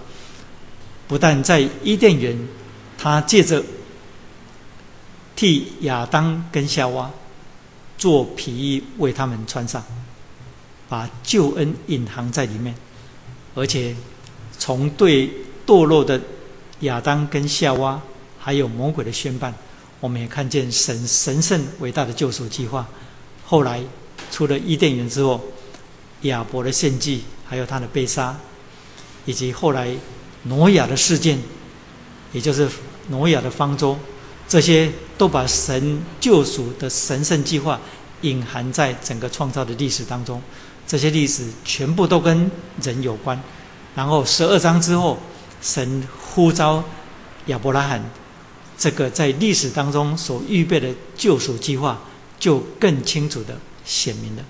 [1.09, 2.38] 不但在伊甸园，
[2.96, 3.61] 他借着
[5.35, 7.11] 替亚当跟夏娃
[7.98, 9.85] 做皮衣为他们穿上，
[10.90, 12.74] 把救恩隐藏在里面，
[13.55, 13.96] 而且
[14.59, 15.31] 从对
[15.66, 16.20] 堕落的
[16.81, 17.98] 亚当跟夏娃。
[18.42, 19.53] 还有魔鬼的宣判，
[20.00, 22.88] 我们也看见神神圣伟大的救赎计划。
[23.44, 23.79] 后来
[24.33, 25.38] 出了伊甸园之后，
[26.22, 28.35] 亚伯的献祭，还有他的被杀，
[29.26, 29.94] 以及后来
[30.44, 31.38] 挪亚的事件，
[32.33, 32.66] 也就是
[33.09, 33.94] 挪亚的方舟，
[34.48, 37.79] 这些都把神救赎的神圣计划
[38.22, 40.40] 隐含在整个创造的历史当中。
[40.90, 42.50] 这些历史全部都跟
[42.83, 43.40] 人有关。
[43.94, 45.16] 然后十二章之后，
[45.62, 46.83] 神呼召
[47.46, 48.03] 亚伯拉罕。
[48.76, 51.96] 这个在历史当中所预备的救赎计划，
[52.40, 54.42] 就更清楚的显明了。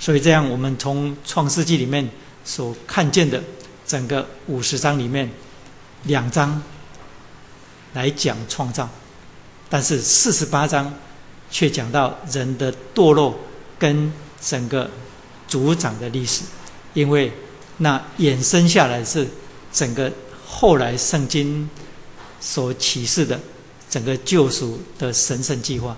[0.00, 2.10] 所以这样，我们从创世纪里面
[2.44, 3.40] 所看见的
[3.86, 5.30] 整个五十章里面，
[6.02, 6.60] 两章
[7.92, 8.88] 来讲创造，
[9.70, 10.92] 但是四十八章
[11.52, 13.38] 却讲到人的堕落
[13.78, 14.90] 跟整个
[15.54, 16.42] 族长的历史，
[16.94, 17.32] 因为
[17.76, 19.28] 那衍生下来是
[19.72, 20.10] 整个
[20.44, 21.68] 后来圣经
[22.40, 23.38] 所启示的。
[23.90, 25.96] 整个救赎的神圣计划，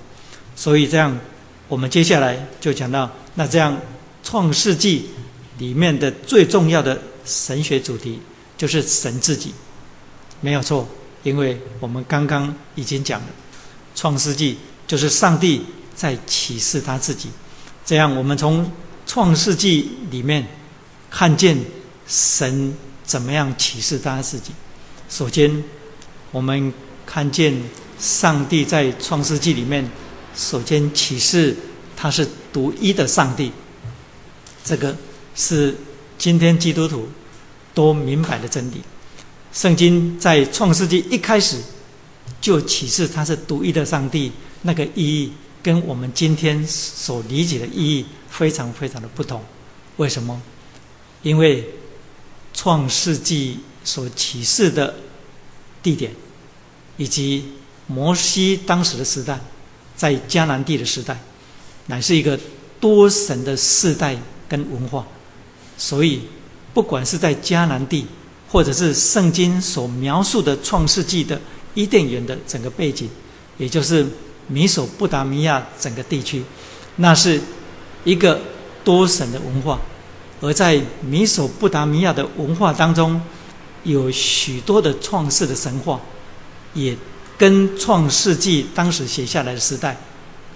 [0.55, 1.19] 所以这样，
[1.67, 3.75] 我们接下来就讲到，那这样
[4.23, 5.09] 创世纪
[5.57, 8.21] 里面的最重要的神学主题
[8.59, 9.55] 就是神自己，
[10.43, 10.87] 没有错，
[11.23, 13.29] 因为我们刚刚已经讲了，
[13.95, 15.65] 创世纪就是上帝
[15.95, 17.31] 在启示他自己。
[17.87, 18.71] 这样，我们从
[19.17, 20.47] 创世纪里面
[21.11, 21.57] 看见
[22.07, 24.53] 神怎么样启示他自己。
[25.09, 25.65] 首先，
[26.31, 26.71] 我们
[27.07, 27.59] 看见。
[27.99, 29.91] 上帝在创世纪里面，
[30.37, 31.57] 首先启示
[31.97, 33.51] 他是独一的上帝，
[34.63, 34.95] 这个
[35.35, 35.75] 是
[36.19, 37.09] 今天基督徒
[37.73, 38.83] 都明白的真理。
[39.51, 41.59] 圣经在创世纪一开始
[42.39, 48.05] 就启示他是独一的上帝，那个意义跟我们今天所理解的意义
[48.37, 49.43] 非常非常的不同。
[49.97, 50.41] 为什么？
[51.23, 51.67] 因为
[52.53, 54.95] 创世纪所启示的
[55.83, 56.13] 地点
[56.97, 57.53] 以及
[57.87, 59.39] 摩西当时的时代，
[59.97, 61.19] 在迦南地的时代，
[61.87, 62.39] 乃是一个
[62.79, 64.17] 多神的世代
[64.49, 65.07] 跟文化，
[65.79, 66.23] 所以
[66.75, 68.07] 不管是在迦南地，
[68.49, 71.41] 或者是圣经所描述的创世纪的
[71.75, 73.09] 伊甸园的整个背景，
[73.57, 74.07] 也就是
[74.47, 76.43] 米索不达米亚整个地区，
[76.97, 77.41] 那是
[78.07, 78.41] 一个
[78.83, 79.79] 多神的文化，
[80.41, 83.21] 而在米索不达米亚的文化当中，
[83.85, 86.01] 有许多的创世的神话，
[86.73, 86.97] 也。
[87.39, 89.95] 跟创世纪当时写下来的时代，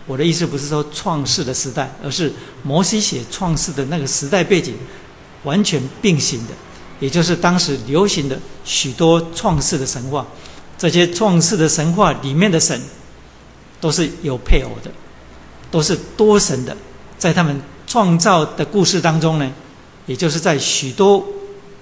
[0.06, 2.32] 我的意思不是说创世的时代，而是
[2.62, 4.74] 摩西写创世的那个时代背景
[5.42, 6.54] 完全并行的，
[6.98, 10.26] 也就是当时流行的许多创世的神话。
[10.78, 12.80] 这些创世的神话里面的神
[13.78, 14.90] 都是有配偶的，
[15.70, 16.74] 都是多神的。
[17.20, 19.52] 在他们创造的故事当中呢，
[20.06, 21.22] 也就是在许多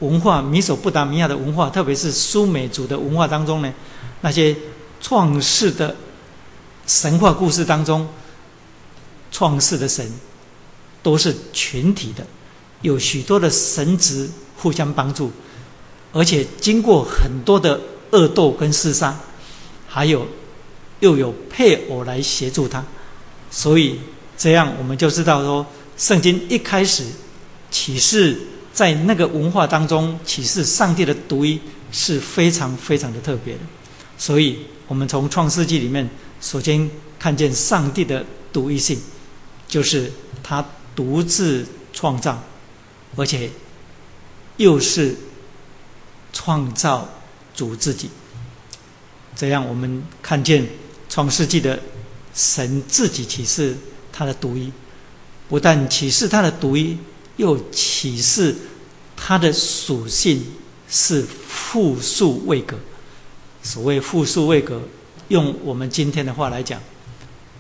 [0.01, 3.73] 文化，米索不达米亚的文化，特别是苏美族的文化当中呢，
[4.21, 4.55] 那些
[5.01, 5.95] 创世的
[6.89, 8.09] 神话故事当中，
[9.31, 10.13] 创世的神
[11.05, 12.27] 都是群体的，
[12.83, 15.31] 有许多的神职互相帮助，
[16.13, 17.81] 而且经过很多的
[18.11, 19.17] 恶斗跟厮杀，
[19.87, 20.27] 还有
[20.99, 22.85] 又有配偶来协助他，
[23.53, 24.01] 所以
[24.39, 25.67] 这样我们就知道说，
[25.99, 27.05] 圣经一开始
[27.71, 28.41] 启示。
[28.71, 31.61] 在那个文化当中，启示上帝的独一
[31.91, 33.61] 是非常非常的特别的。
[34.17, 36.09] 所以，我们从创世纪里面
[36.41, 38.97] 首先看见上帝的独一性，
[39.67, 40.13] 就是
[40.45, 40.65] 他
[40.95, 42.41] 独自创造，
[43.17, 43.51] 而且
[44.59, 45.17] 又是
[46.33, 47.09] 创造
[47.53, 48.09] 主自己。
[49.35, 50.65] 这样，我们看见
[51.09, 51.81] 创世纪的
[52.33, 53.77] 神自己启示
[54.19, 54.73] 他的独一，
[55.49, 56.99] 不但启示他的独一。
[57.37, 58.53] 又启示
[59.15, 60.45] 它的属性
[60.89, 62.77] 是复数位格。
[63.63, 64.83] 所谓复数位格，
[65.29, 66.81] 用我们今天的话来讲，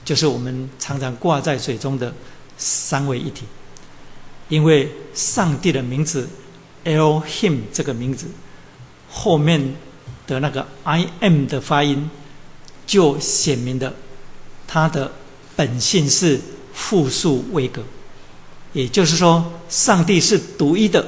[0.05, 2.13] 就是我们常常挂在水中的
[2.57, 3.45] 三位一体。
[4.49, 6.29] 因为上帝的名字
[6.85, 8.27] Elohim 这个名字
[9.09, 9.77] 后面
[10.27, 12.11] 的那个 I am 的发音，
[12.85, 13.95] 就显明的
[14.67, 15.13] 它的
[15.59, 16.41] 本性是
[16.73, 17.83] 复数位格。
[18.73, 21.05] 也就是说，上帝是独一的，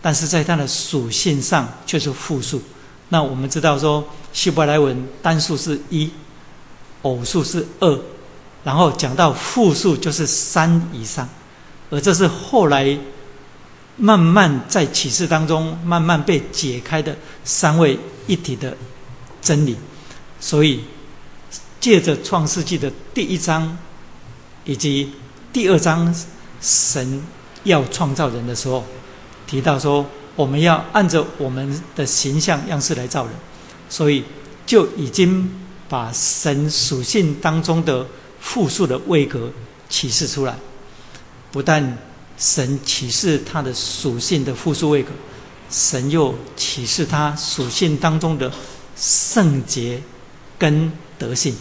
[0.00, 2.62] 但是在它的属性上却是复数。
[3.08, 6.08] 那我们知道说，希伯来文单数是一，
[7.02, 8.00] 偶数是二，
[8.62, 11.28] 然后讲到复数就是三以上，
[11.90, 12.96] 而这是后来
[13.96, 18.76] 慢慢在启示当中慢慢被解开的三位一体的
[19.42, 19.74] 真理。
[20.38, 20.84] 所以，
[21.80, 23.76] 借着创世纪的第一章
[24.68, 25.10] 以及
[25.52, 26.14] 第二章。
[26.60, 27.22] 神
[27.62, 28.84] 要创造人的时候，
[29.46, 30.04] 提到说
[30.34, 33.32] 我们要按照我们的形象样式来造人，
[33.88, 34.24] 所以
[34.66, 35.48] 就已经
[35.88, 38.04] 把神属性当中的
[38.40, 39.52] 复数的位格
[39.88, 40.56] 启示出来。
[41.52, 41.96] 不但
[42.36, 45.12] 神启示他的属性的复数位格，
[45.70, 48.50] 神又启示他属性当中的
[48.96, 50.02] 圣洁
[50.58, 51.54] 跟德性。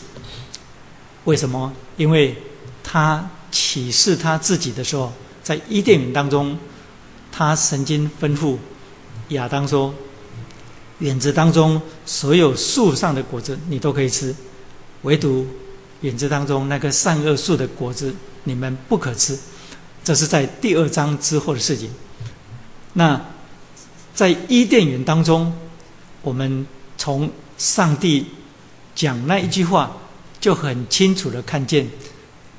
[1.26, 1.72] 为什么？
[1.98, 2.36] 因为
[2.90, 3.30] 他。
[3.50, 5.12] 启示他自己的时候，
[5.42, 6.56] 在伊甸园当中，
[7.32, 8.58] 他曾经吩咐
[9.30, 9.92] 亚当说
[11.00, 14.36] ：“园子当中所有树上的果子你都可以吃，
[15.04, 15.48] 唯独
[16.02, 18.14] 园子当中那个善恶树的果子
[18.44, 19.40] 你们不可吃。”
[20.04, 21.90] 这是在第二章之后的事情。
[22.94, 23.20] 那
[24.14, 25.52] 在伊甸园当中，
[26.22, 26.68] 我们
[26.98, 28.28] 从上帝
[28.94, 29.96] 讲那一句话，
[30.42, 31.88] 就很清楚的看见。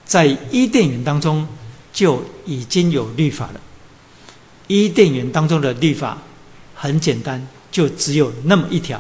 [0.09, 1.47] 在伊甸园当中
[1.93, 3.61] 就已经有律法了。
[4.67, 6.17] 伊甸园当中的律法
[6.75, 8.99] 很简单，就只有那么一条，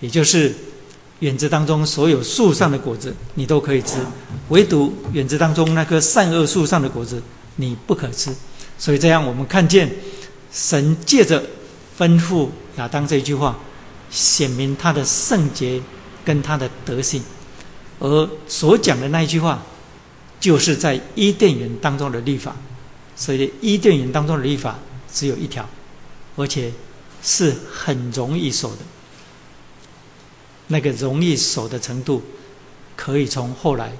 [0.00, 0.52] 也就是
[1.20, 3.98] 园子当中所有树上的果子你都可以吃，
[4.48, 7.22] 唯独园子当中那棵善恶树上的果子
[7.54, 8.34] 你不可吃。
[8.76, 9.88] 所以这样，我们看见
[10.52, 11.40] 神借着
[11.96, 12.48] 吩咐
[12.78, 13.56] 亚当这句话，
[14.10, 15.80] 显明他的圣洁
[16.24, 17.22] 跟他的德性，
[18.00, 19.62] 而所讲的那一句话。
[20.38, 22.54] 就是在伊甸园当中的律法，
[23.16, 24.78] 所以伊甸园当中的律法
[25.12, 25.68] 只有一条，
[26.36, 26.70] 而且
[27.22, 28.78] 是很容易守的。
[30.68, 32.22] 那个容易守的程度，
[32.94, 33.92] 可以从后来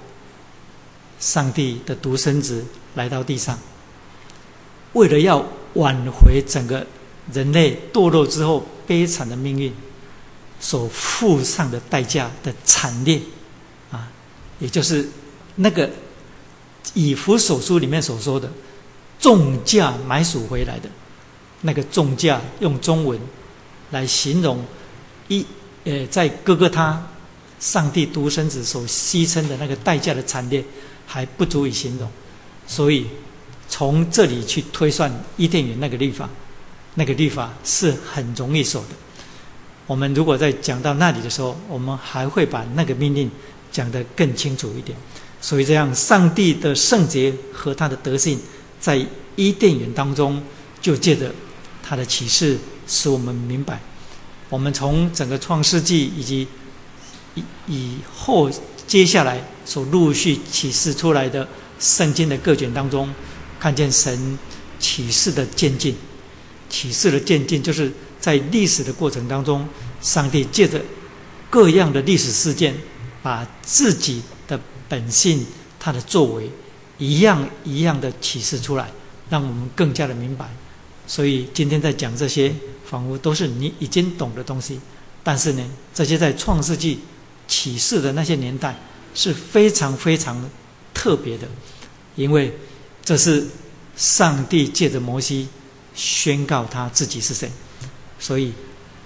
[1.19, 2.65] 上帝的独生子
[2.95, 3.59] 来到地上，
[4.93, 6.87] 为了要挽回整个
[7.33, 9.73] 人类堕落之后悲惨的命运，
[10.61, 13.21] 所付上的代价的惨烈
[13.91, 14.13] 啊，
[14.61, 15.09] 也就是
[15.57, 15.91] 那个。
[16.95, 18.51] 以弗所书里面所说的
[19.19, 20.89] 重价买赎回来的
[21.63, 23.19] 那个重价，用中文
[23.91, 24.65] 来形容
[25.29, 25.45] 一
[25.85, 27.07] 呃，在哥哥他
[27.59, 30.65] 上帝独生子所牺牲的那个代价的惨烈，
[31.07, 32.09] 还不足以形容。
[32.67, 33.07] 所以
[33.69, 36.29] 从这里去推算伊甸园那个律法，
[36.95, 38.89] 那个律法是很容易守的。
[39.87, 43.31] 我们如果在讲到那里的时候，我们还会把那个命令
[43.71, 44.99] 讲得更清楚一点。
[45.47, 48.37] 所以，这样上帝的圣洁和他的德性，
[48.81, 50.43] 在伊甸园当中，
[50.81, 51.33] 就借着
[51.85, 53.81] 他的启示，使我们明白。
[54.49, 56.49] 我们从整个创世纪以及
[57.37, 58.51] 以以后
[58.89, 61.47] 接下来所陆续启示出来的
[61.79, 63.09] 圣经的各卷当中，
[63.61, 64.37] 看见神
[64.81, 65.95] 启示的渐进，
[66.69, 69.65] 启示的渐进，就是在历史的过程当中，
[70.03, 70.83] 上帝借着
[71.49, 72.75] 各样的历史事件，
[73.23, 74.21] 把自己。
[74.89, 75.45] 本性，
[75.79, 76.51] 他的作为，
[76.99, 78.91] 一样一样的启示出来，
[79.31, 80.49] 让我们更加的明白，
[81.07, 82.55] 所以今天在讲这些，
[82.89, 84.81] 仿佛都是你已经懂的东西。
[85.23, 87.01] 但是呢，这些在创世纪
[87.49, 88.79] 启示的那些年代
[89.15, 90.49] 是非常非常
[90.95, 91.49] 特别的，
[92.15, 92.57] 因为
[93.05, 93.45] 这是
[93.97, 95.49] 上帝借着摩西
[95.95, 97.51] 宣告他自己是谁。
[98.21, 98.53] 所以，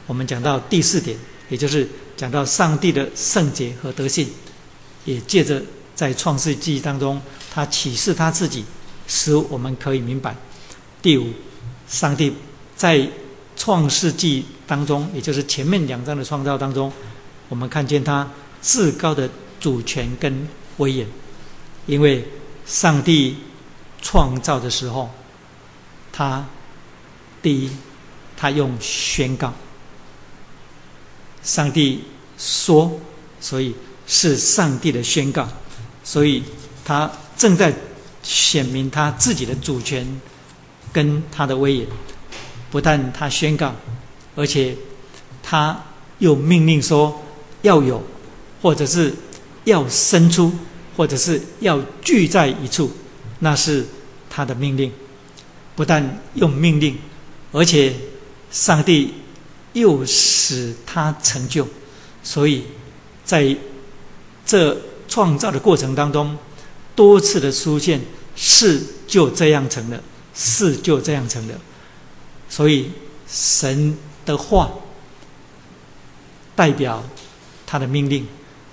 [0.07, 1.17] 我们讲到第四点，
[1.49, 4.29] 也就是讲到上帝的圣洁和德性，
[5.13, 5.63] 也借着
[5.95, 7.21] 在创世纪当中，
[7.53, 8.65] 他启示他自己，
[9.07, 10.37] 使我们可以明白。
[11.03, 11.27] 第五。
[11.91, 12.33] 上帝
[12.77, 13.05] 在
[13.57, 16.93] 创世纪当中，也就是前面两章的创造当中，
[17.49, 18.31] 我们看见他
[18.63, 20.47] 至高的主权跟
[20.77, 21.05] 威严。
[21.87, 22.25] 因为
[22.65, 23.39] 上帝
[24.01, 25.11] 创造的时候，
[26.13, 26.47] 他
[27.43, 27.71] 第一，
[28.37, 29.53] 他用宣告，
[31.43, 32.05] 上帝
[32.39, 33.01] 说，
[33.41, 33.75] 所以
[34.11, 35.49] 是上帝的宣告，
[36.03, 36.43] 所以
[36.85, 37.73] 他正在
[38.21, 40.05] 显明他自己的主权。
[40.93, 41.87] 跟他的威严，
[42.69, 43.73] 不但他宣告，
[44.35, 44.77] 而且
[45.41, 45.81] 他
[46.19, 47.23] 又命令说
[47.63, 48.03] 要有，
[48.61, 49.15] 或者是
[49.63, 50.53] 要生出，
[50.97, 52.91] 或者是要聚在一处，
[53.39, 53.87] 那是
[54.29, 54.91] 他的命令。
[55.77, 56.99] 不但用命令，
[57.53, 57.95] 而且
[58.51, 59.15] 上帝
[59.73, 61.69] 又使他成就，
[62.25, 62.65] 所以
[63.25, 63.57] 在
[64.51, 64.77] 这
[65.07, 66.37] 创造的过程当中，
[66.97, 68.01] 多次的出现，
[68.35, 70.03] 事就这样成了。
[70.35, 71.55] 事就这样成了，
[72.49, 72.91] 所以
[73.29, 74.73] 神的话
[76.57, 77.05] 代表
[77.65, 78.27] 他的命令，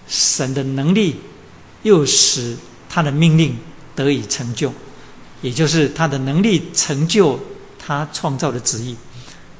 [0.07, 1.17] 神的能力
[1.83, 2.57] 又使
[2.89, 3.55] 他的命令
[3.95, 4.73] 得以成就，
[5.43, 7.39] 也就是他的能力成就
[7.77, 8.95] 他创造的旨意。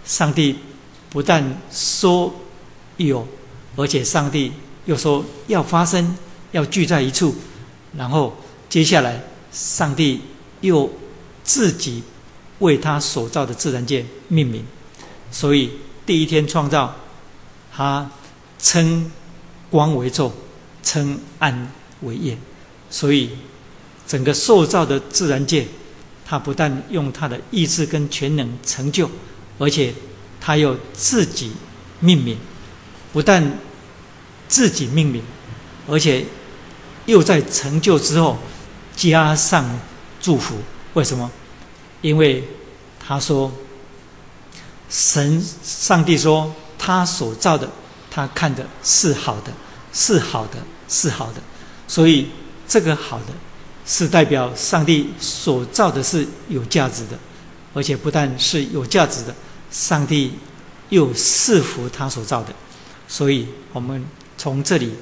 [0.04, 0.56] 上帝
[1.12, 2.34] 不但说
[2.98, 3.28] 有，
[3.76, 4.52] 而且上帝
[4.88, 6.18] 又说要发生，
[6.52, 7.36] 要聚在一处，
[7.96, 8.36] 然后
[8.68, 9.22] 接下来
[9.52, 10.20] 上帝
[10.62, 10.90] 又。
[11.48, 12.04] 自己
[12.60, 14.66] 为他所造的自然界命名，
[15.32, 15.72] 所以
[16.06, 16.94] 第一天创造，
[17.74, 18.12] 他
[18.60, 19.10] 称
[19.70, 20.30] 光为昼，
[20.84, 21.72] 称暗
[22.02, 22.38] 为夜，
[22.90, 23.30] 所以
[24.06, 25.66] 整个受造的自然界，
[26.26, 29.10] 他不但用他的意志跟全能成就，
[29.58, 29.94] 而且
[30.42, 31.54] 他又自己
[32.02, 32.38] 命名，
[33.14, 33.58] 不但
[34.48, 35.22] 自己命名，
[35.88, 36.26] 而且
[37.06, 38.38] 又在成就之后
[38.96, 39.68] 加上
[40.22, 40.56] 祝福。
[40.94, 41.30] 为什么？
[42.02, 42.44] 因为
[43.00, 43.52] 他说，
[44.90, 47.70] 神上帝说他所造的，
[48.10, 49.52] 他看的是好的，
[49.94, 51.42] 是好的，是好的。
[51.88, 52.30] 所以
[52.68, 53.34] 这个好的，
[53.86, 57.18] 是代表上帝所造的是有价值的，
[57.74, 59.34] 而且不但是有价值的，
[59.72, 60.34] 上帝
[60.90, 62.54] 又赐福他所造的。
[63.08, 64.04] 所以我们
[64.38, 64.94] 从这里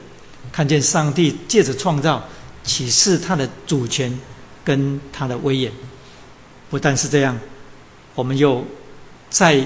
[0.52, 2.24] 看见上帝借着创造
[2.64, 4.18] 启示他的主权。
[4.66, 5.72] 跟他的威严，
[6.72, 7.38] 不但是这样，
[8.16, 8.66] 我们又
[9.30, 9.64] 在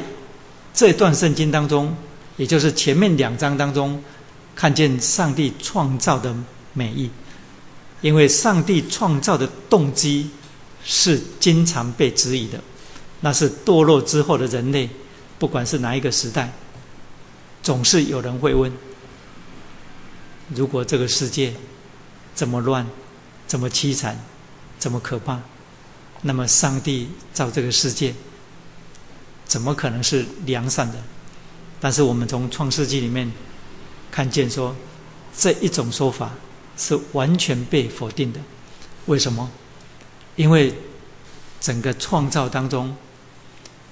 [0.73, 1.95] 这段圣经当中，
[2.35, 4.03] 也就是前面两章当中，
[4.53, 6.35] 看见上帝创造的
[6.73, 7.09] 美意。
[8.01, 10.29] 因为上帝创造的动机
[10.83, 12.59] 是经常被质疑的，
[13.21, 14.89] 那是堕落之后的人类，
[15.37, 16.51] 不管是哪一个时代，
[17.63, 18.69] 总是有人会问：
[20.55, 21.53] 如果这个世界
[22.35, 22.87] 这么乱，
[23.47, 24.19] 这么凄惨？
[24.79, 25.41] 这么可怕，
[26.21, 28.15] 那么上帝造这个世界，
[29.45, 30.97] 怎么可能是良善的？
[31.81, 33.29] 但是我们从创世纪里面
[34.09, 34.73] 看见说，
[35.37, 36.31] 这一种说法
[36.77, 38.39] 是完全被否定的。
[39.07, 39.51] 为什么？
[40.37, 40.73] 因为
[41.59, 42.95] 整个创造当中，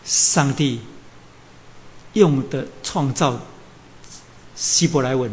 [0.06, 0.80] 上帝
[2.14, 3.42] 用的创造
[4.56, 5.30] 希伯来文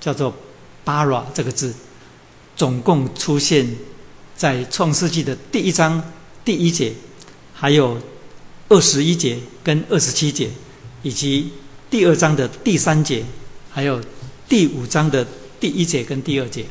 [0.00, 0.34] 叫做
[0.88, 1.74] “Bra ”这个字，
[2.56, 3.68] 总共出现。
[4.38, 6.00] 在创世纪的第一章
[6.44, 6.92] 第一节，
[7.52, 8.00] 还有
[8.68, 10.48] 二十一节跟二十七节，
[11.02, 11.52] 以及
[11.90, 13.24] 第二章的第三节，
[13.68, 14.00] 还有
[14.48, 15.26] 第五章的
[15.58, 16.64] 第一节跟第二节，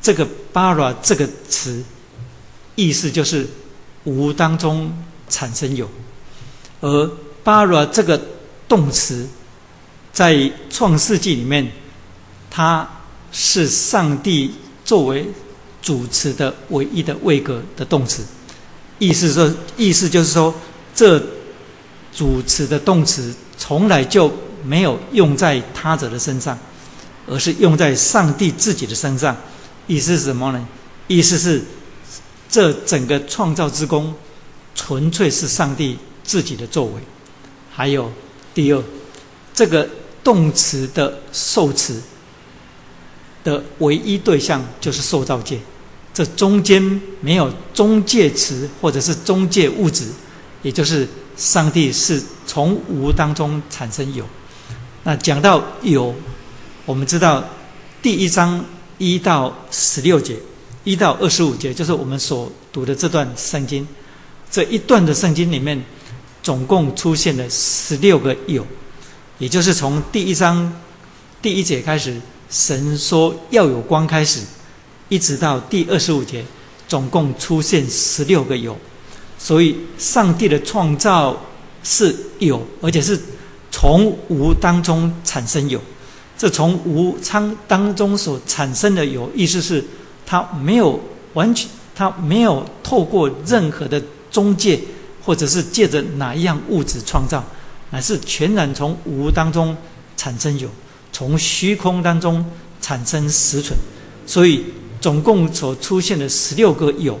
[0.00, 1.84] 这个 “bara” 这个词，
[2.76, 3.46] 意思就是
[4.04, 4.90] 无当中
[5.28, 5.86] 产生有，
[6.80, 7.10] 而
[7.44, 8.18] “bara” 这个
[8.66, 9.28] 动词，
[10.14, 11.70] 在创世纪里面，
[12.50, 12.88] 它
[13.34, 15.26] 是上帝作为。
[15.84, 18.24] 主持的唯一的位格的动词，
[18.98, 20.54] 意思说，意思就是说，
[20.94, 21.22] 这
[22.10, 24.32] 主持的动词从来就
[24.64, 26.58] 没有用在他者的身上，
[27.26, 29.36] 而是用在上帝自己的身上。
[29.86, 30.68] 意思是什么呢？
[31.06, 31.62] 意思是
[32.48, 34.14] 这整个创造之功，
[34.74, 36.92] 纯粹是上帝自己的作为。
[37.70, 38.10] 还有
[38.54, 38.82] 第二，
[39.52, 39.86] 这个
[40.22, 42.00] 动词的受词
[43.44, 45.60] 的唯一对象就是受造界。
[46.12, 50.06] 这中间没有中介词或者是中介物质，
[50.62, 54.24] 也就是上帝是从无当中产生有。
[55.02, 56.14] 那讲到有，
[56.86, 57.44] 我们知道
[58.00, 58.64] 第一章
[58.96, 60.36] 一到十六节，
[60.84, 63.86] 一到二十五节，就是我们所读的这段圣经。
[64.50, 65.84] 这一段的圣经里面，
[66.44, 68.64] 总共出现了十六个有，
[69.38, 70.72] 也就是从第一章
[71.42, 72.20] 第一节开始，
[72.54, 74.38] 神说要有光开始，
[75.08, 76.44] 一直到第二十五节，
[76.86, 78.76] 总共出现十六个有。
[79.36, 81.36] 所以，上帝的创造
[81.82, 83.18] 是有，而且是
[83.72, 85.80] 从无当中产生有。
[86.38, 89.84] 这从无仓当中所产生的有，意思是
[90.24, 90.98] 它没有
[91.32, 94.00] 完全，它没有透过任何的
[94.30, 94.80] 中介，
[95.24, 97.42] 或者是借着哪一样物质创造，
[97.90, 99.76] 乃是全然从无当中
[100.16, 100.68] 产生有，
[101.14, 102.44] 从虚空当中
[102.82, 103.78] 产生实存。
[104.26, 104.64] 所以，
[105.00, 107.18] 总共所出现的十六个有，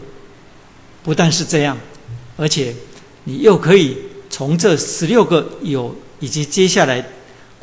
[1.02, 1.78] 不但是这样。
[2.36, 2.74] 而且，
[3.24, 3.96] 你又可以
[4.28, 7.06] 从这十六个有，以及接下来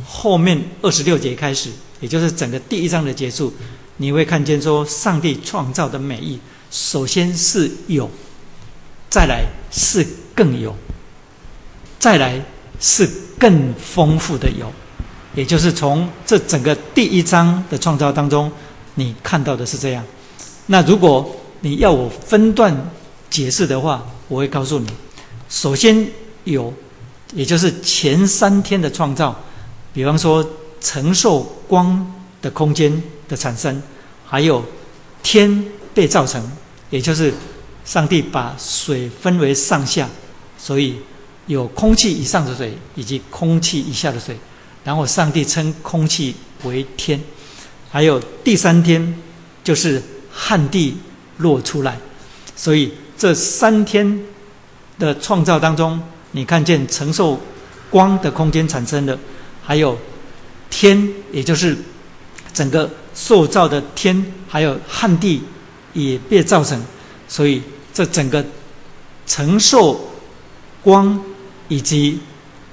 [0.06, 1.70] 后面二十六节开始，
[2.00, 3.54] 也就是整个第一章的结束，
[3.98, 8.10] 你会看见说，上帝创造的美意，首先是有，
[9.10, 10.76] 再来是更有，
[12.00, 12.40] 再来
[12.80, 14.72] 是更丰富的有，
[15.34, 18.52] 也就是从这整个第一章的创造当中，
[18.96, 20.04] 你看到的是这样。
[20.68, 22.76] 那如果你要我分段
[23.30, 24.88] 解释的话，我会告诉你，
[25.50, 26.06] 首先
[26.44, 26.74] 有，
[27.34, 29.34] 也就是前三天的创造，
[29.94, 30.46] 比方说
[30.80, 33.82] 承受光的空间的产生，
[34.26, 34.64] 还有
[35.24, 35.64] 天
[35.94, 36.42] 被造成，
[36.90, 37.34] 也就是
[37.86, 40.10] 上帝把水分为上下，
[40.58, 40.98] 所以
[41.48, 44.36] 有空气以上的水以及空气以下的水，
[44.84, 47.22] 然后上帝称空气为天，
[47.90, 49.16] 还有第三天
[49.64, 50.02] 就是
[50.32, 50.98] 旱地
[51.38, 51.98] 落出来，
[52.56, 52.92] 所以。
[53.18, 54.20] 这三天
[54.98, 56.02] 的创造当中，
[56.32, 57.40] 你看见承受
[57.88, 59.16] 光的空间产生的，
[59.64, 59.96] 还有
[60.72, 61.78] 天，也就是
[62.52, 65.44] 整个塑造的天，还有旱地
[65.94, 66.84] 也被造成，
[67.28, 67.62] 所以
[67.94, 68.44] 这整个
[69.28, 70.02] 承受
[70.82, 71.24] 光
[71.68, 72.20] 以及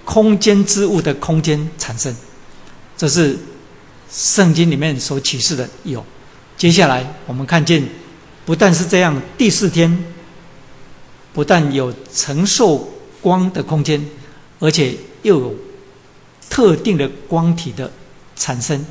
[0.09, 2.17] 空间之物的空间产生，
[2.97, 3.37] 这是
[4.11, 6.03] 圣经里面所启示的有。
[6.57, 7.87] 接下来我们看见，
[8.47, 10.03] 不但是这样，第四天。
[11.35, 12.89] 不但有承受
[13.21, 14.05] 光的空间，
[14.59, 15.55] 而且又有
[16.51, 17.89] 特定的光体的
[18.35, 18.85] 产生。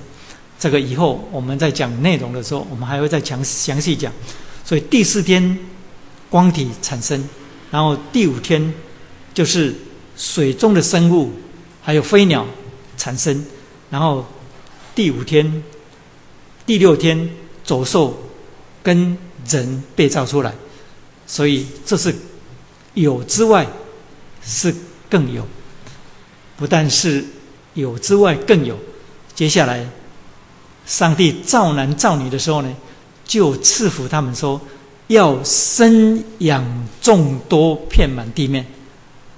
[0.58, 4.14] 这个以后我们在讲内容的时候，我们还会再详详细讲。
[4.64, 5.58] 所以第四天
[6.30, 7.28] 光体产生，
[7.70, 8.74] 然后第五天
[9.34, 9.76] 就是
[10.18, 11.32] 水中的生物
[11.82, 12.46] 还有飞鸟
[12.98, 13.46] 产生，
[13.90, 14.26] 然后
[14.94, 15.64] 第五天、
[16.66, 17.30] 第六天
[17.64, 18.22] 走兽
[18.84, 20.54] 跟人被造出来。
[21.26, 22.14] 所以这是。
[22.94, 23.68] 有之外，
[24.44, 24.74] 是
[25.08, 25.44] 更有；
[26.56, 27.24] 不但是
[27.76, 28.76] 有之外更有。
[29.36, 29.88] 接下来，
[30.88, 32.76] 上帝造男造女的时候呢，
[33.24, 34.60] 就赐福他们说，
[35.06, 36.66] 要生养
[37.00, 38.66] 众多，遍满地面。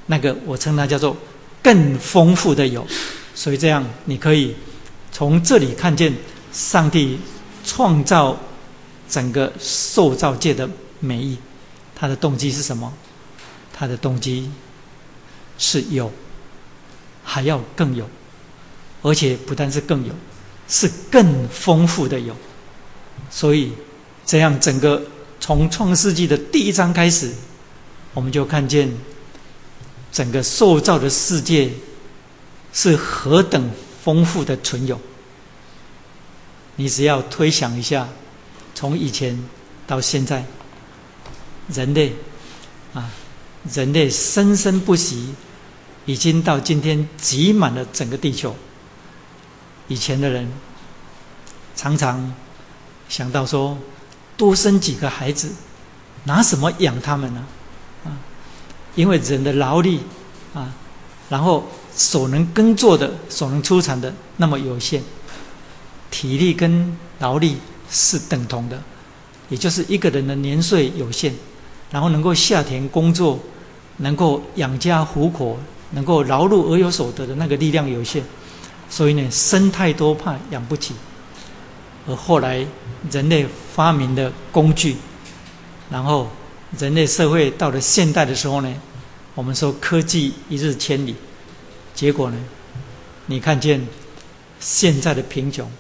[0.10, 1.16] 那个我称它叫做
[1.62, 2.86] 更丰富的有。
[3.36, 4.56] 所以这样，你可以
[5.12, 6.12] 从这里看见
[6.52, 7.20] 上帝
[7.64, 8.36] 创造
[9.08, 10.68] 整个受造界的
[11.00, 11.38] 美意，
[11.96, 12.92] 他的动机是什么？
[13.72, 14.50] 他的动机
[15.58, 16.12] 是有，
[17.24, 18.10] 还要更有，
[19.02, 20.14] 而且不但是更有，
[20.68, 22.36] 是更丰富的有。
[23.30, 23.72] 所以，
[24.26, 25.02] 这样整个
[25.40, 27.32] 从创世纪的第一章开始，
[28.14, 28.92] 我们就看见
[30.12, 31.72] 整个塑造的世界
[32.74, 33.72] 是何等
[34.04, 35.00] 丰富的存有。
[36.76, 38.08] 你只要推想一下，
[38.74, 39.38] 从以前
[39.86, 40.46] 到现在，
[41.68, 42.14] 人类
[42.94, 43.10] 啊。
[43.74, 45.36] 人类生生不息，
[46.06, 48.56] 已经到今天挤满了整个地球。
[49.90, 50.50] 以前的人
[51.76, 52.34] 常常
[53.10, 53.78] 想到说，
[54.38, 55.52] 多生几个孩子，
[56.24, 57.46] 拿什么养他们呢？
[59.00, 60.02] 因为人的劳力
[60.54, 60.74] 啊，
[61.30, 65.02] 然后所能耕作的、所能出产的那么有限，
[66.12, 67.56] 体力跟劳力
[67.90, 68.78] 是等同的，
[69.48, 71.34] 也就是一个人的年岁有限。
[71.92, 73.40] 然后能够下田工作，
[73.98, 75.58] 能够养家糊口，
[75.92, 78.22] 能够劳碌而有所得的那个力量有限，
[78.90, 80.94] 所以呢，生太多怕养不起。
[82.06, 82.66] 而后来
[83.10, 84.98] 人类发明的工具，
[85.90, 86.28] 然后
[86.78, 88.72] 人类社会到了现代的时候呢，
[89.40, 91.16] 我们说科技一日千里，
[91.96, 92.38] 结果呢，
[93.28, 93.82] 你看见
[94.60, 95.72] 现在的贫穷，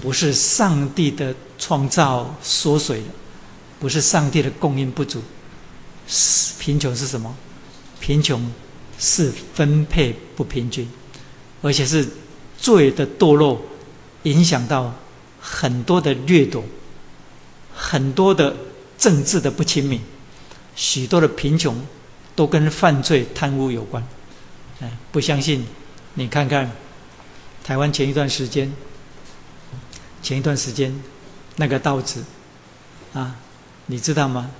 [0.00, 3.08] 不是上帝的创造缩水的，
[3.78, 5.22] 不是上帝的供应不足。
[6.58, 7.36] 贫穷是什么？
[8.00, 8.50] 贫穷
[8.98, 10.88] 是分配不平均，
[11.60, 12.08] 而且是
[12.56, 13.60] 罪的堕落
[14.22, 14.90] 影响到
[15.38, 16.64] 很多的掠夺，
[17.74, 18.56] 很多的
[18.96, 20.00] 政治的不亲民，
[20.74, 21.78] 许多的贫穷
[22.36, 24.06] 都跟犯罪贪污有关。
[24.80, 25.66] 哎，不相信，
[26.14, 26.70] 你看看
[27.64, 28.72] 台湾前一段时间，
[30.22, 30.94] 前一段时间
[31.56, 32.22] 那个稻子
[33.14, 33.34] 啊，
[33.86, 34.50] 你知道吗？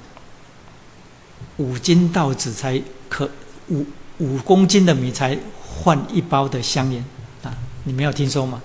[1.59, 3.31] 五斤稻子才可
[3.69, 3.85] 五
[4.19, 7.05] 五公斤的米才换一包的香烟
[7.43, 7.53] 啊！
[7.85, 8.63] 你没有听说吗？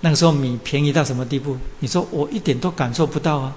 [0.00, 1.56] 那个时候米便宜到什么地步？
[1.78, 3.54] 你说我一点都感受不到啊！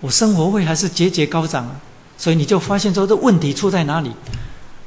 [0.00, 1.80] 我生活费还是节节高涨啊！
[2.20, 4.12] 所以你就发现说这问题出在哪里？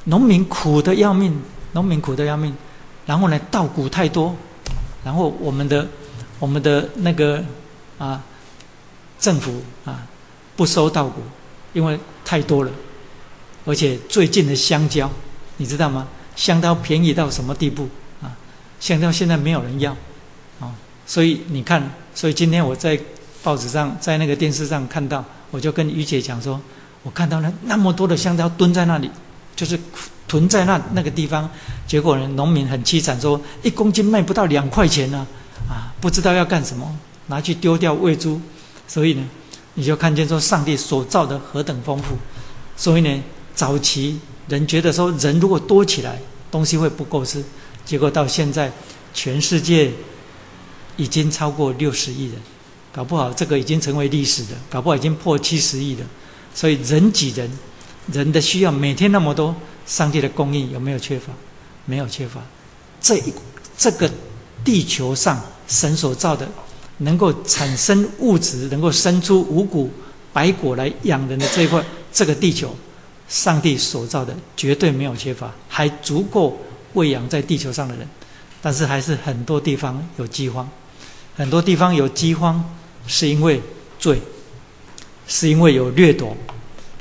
[0.04, 1.36] 农民苦的要命，
[1.72, 2.54] 农民苦的要命。
[3.06, 4.34] 然后呢，稻谷太多，
[5.04, 5.84] 然后我们的
[6.38, 7.42] 我们的那个
[7.98, 8.22] 啊
[9.18, 10.06] 政府啊
[10.54, 11.20] 不收稻谷，
[11.72, 12.70] 因为太多了。
[13.66, 15.10] 而且最近的香蕉，
[15.56, 16.06] 你知道吗？
[16.36, 17.88] 香蕉便宜到什么地步
[18.22, 18.30] 啊？
[18.78, 19.90] 香蕉现在没有人要，
[20.60, 20.72] 啊，
[21.04, 22.98] 所以你看，所以今天我在
[23.42, 26.60] 报纸上，在那个电视上看到，我就跟于姐讲说，
[27.04, 29.08] 我看到那那么多的香蕉蹲在那里，
[29.54, 29.78] 就是
[30.26, 31.48] 囤在那那个地方，
[31.86, 35.24] 结果呢，农民很凄惨，说一公斤卖不到两块钱呢，
[35.68, 36.98] 啊，不知道要干什么，
[37.28, 38.40] 拿去丢掉喂猪，
[38.88, 39.22] 所以呢，
[39.74, 42.16] 你就看见说上帝所造的何等丰富，
[42.76, 43.22] 所以呢。
[43.56, 46.18] 早期人觉得说，人如果多起来，
[46.50, 47.40] 东西会不够吃。
[47.84, 48.68] 结果到现在，
[49.14, 49.92] 全世界
[50.96, 52.34] 已经超过六十亿人，
[52.92, 56.04] 搞不好这个已经成为历史的，搞不好已经破七十亿了。
[56.54, 57.50] 所以人挤人，
[58.12, 59.54] 人的需要每天那么多，
[59.86, 61.32] 上帝的供应有没有缺乏？
[61.84, 62.40] 没有缺乏。
[63.00, 63.34] 这一
[63.76, 64.10] 这个
[64.64, 66.48] 地球上神所造的，
[66.98, 69.90] 能够产生物质，能够生出五谷
[70.32, 72.74] 百果来养人的这一块，这个地球。
[73.26, 76.58] 上帝所造的绝对没有缺乏，还足够
[76.92, 78.06] 喂养在地球上的人，
[78.60, 80.68] 但是还是很多地方有饥荒，
[81.34, 82.62] 很多地方有饥荒，
[83.06, 83.62] 是因为
[83.98, 84.20] 罪，
[85.26, 86.36] 是因为有掠夺，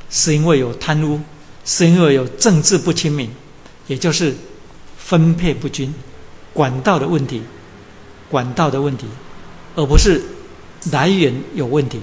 [0.09, 1.19] 是因为有贪污，
[1.65, 3.29] 是因为有政治不亲民，
[3.87, 4.33] 也就是
[4.97, 5.93] 分配不均，
[6.53, 7.41] 管道的问题，
[8.29, 9.05] 管道的问题，
[9.75, 10.21] 而不是
[10.91, 11.99] 来源有问题，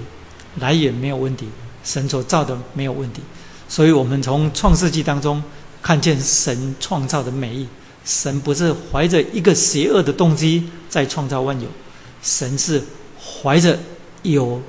[0.59, 1.47] 来源没有问题，
[1.83, 3.21] 神所造的没有问题。
[3.67, 5.41] 所以我们从创世纪当中
[5.81, 7.67] 看见神创造的美意。
[8.03, 11.67] 神不是怀着一个邪恶的动机在创造万有，
[12.23, 12.81] 神是
[13.19, 13.77] 怀着
[14.23, 14.59] 有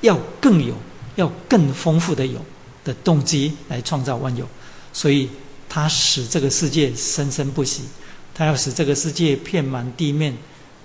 [0.00, 0.74] 要更有、
[1.16, 2.40] 要更丰富的有
[2.84, 4.46] 的动机来创造万有。
[4.92, 5.28] 所以
[5.68, 7.82] 他使这个世界生生不息，
[8.34, 10.36] 他要使这个世界遍满地面，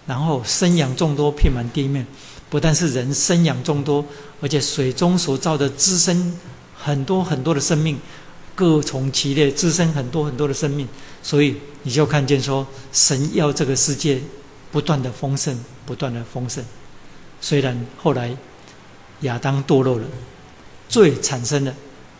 [0.06, 2.06] 然后生养众多，遍满地面。
[2.50, 4.06] 不但是人生养众多，
[4.42, 6.34] 而且水中所造的滋生。
[6.80, 7.98] 很多很多的生命，
[8.54, 10.88] 各从其类，滋生很多很多的生命，
[11.24, 14.22] 所以你就看见说，神要这个世界
[14.72, 15.58] 不断的丰盛，
[15.88, 16.64] 不断的丰盛。
[17.42, 18.38] 虽然后来
[19.22, 20.06] 亚当堕落了，
[20.90, 21.74] 罪产生了，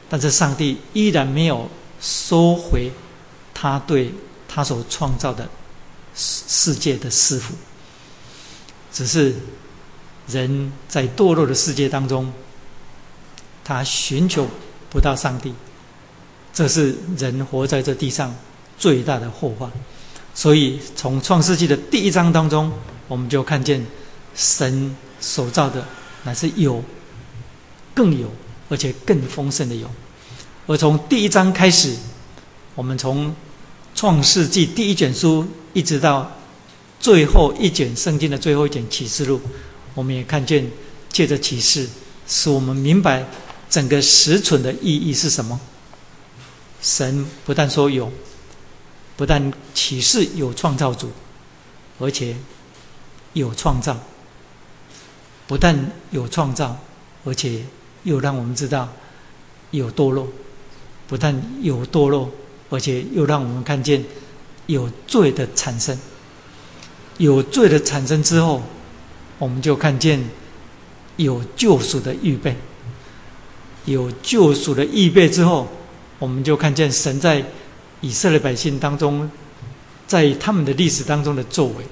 [0.10, 1.70] 但是上帝依然没有
[2.00, 2.92] 收回
[3.54, 4.14] 他对
[4.48, 5.48] 他所创造的
[6.16, 7.54] 世世界的师傅，
[8.92, 9.36] 只是
[10.28, 12.32] 人在堕落的世界当中。
[13.64, 14.48] 他寻求
[14.90, 15.54] 不到上帝，
[16.54, 18.34] 这是人活在这地上
[18.78, 19.70] 最大的祸患。
[20.34, 22.72] 所以，从创世纪的第一章当中，
[23.10, 23.86] 我们就看见
[24.34, 25.86] 神所造的
[26.28, 26.84] 乃是有、
[27.96, 28.30] 更有，
[28.68, 29.90] 而且更丰盛的有。
[30.66, 31.96] 而从第一章开始，
[32.76, 33.34] 我们从
[33.96, 36.30] 创世纪第一卷书一直到
[37.00, 39.40] 最后一卷圣经的最后一卷启示录，
[39.96, 40.70] 我们也看见
[41.08, 41.88] 借着启示，
[42.28, 43.26] 使我们明白。
[43.70, 45.58] 整个实存的意义是什么？
[46.82, 48.12] 神不但说有，
[49.16, 51.10] 不但启示有创造主，
[52.00, 52.36] 而且
[53.32, 53.98] 有创造。
[55.48, 56.78] 不但有创造，
[57.24, 57.62] 而且
[58.04, 58.90] 又让我们知道
[59.72, 60.28] 有堕落。
[61.08, 62.30] 不但有堕落，
[62.70, 64.04] 而且又让我们看见
[64.66, 65.98] 有罪的产生。
[67.18, 68.62] 有罪的产生之后，
[69.38, 70.22] 我们就看见
[71.16, 72.56] 有救赎的预备。
[73.86, 75.66] 有救赎的预备之后，
[76.20, 77.42] 我们就看见神在
[78.02, 79.32] 以色列百姓当中，
[80.06, 81.86] 在他们的历史当中的作为，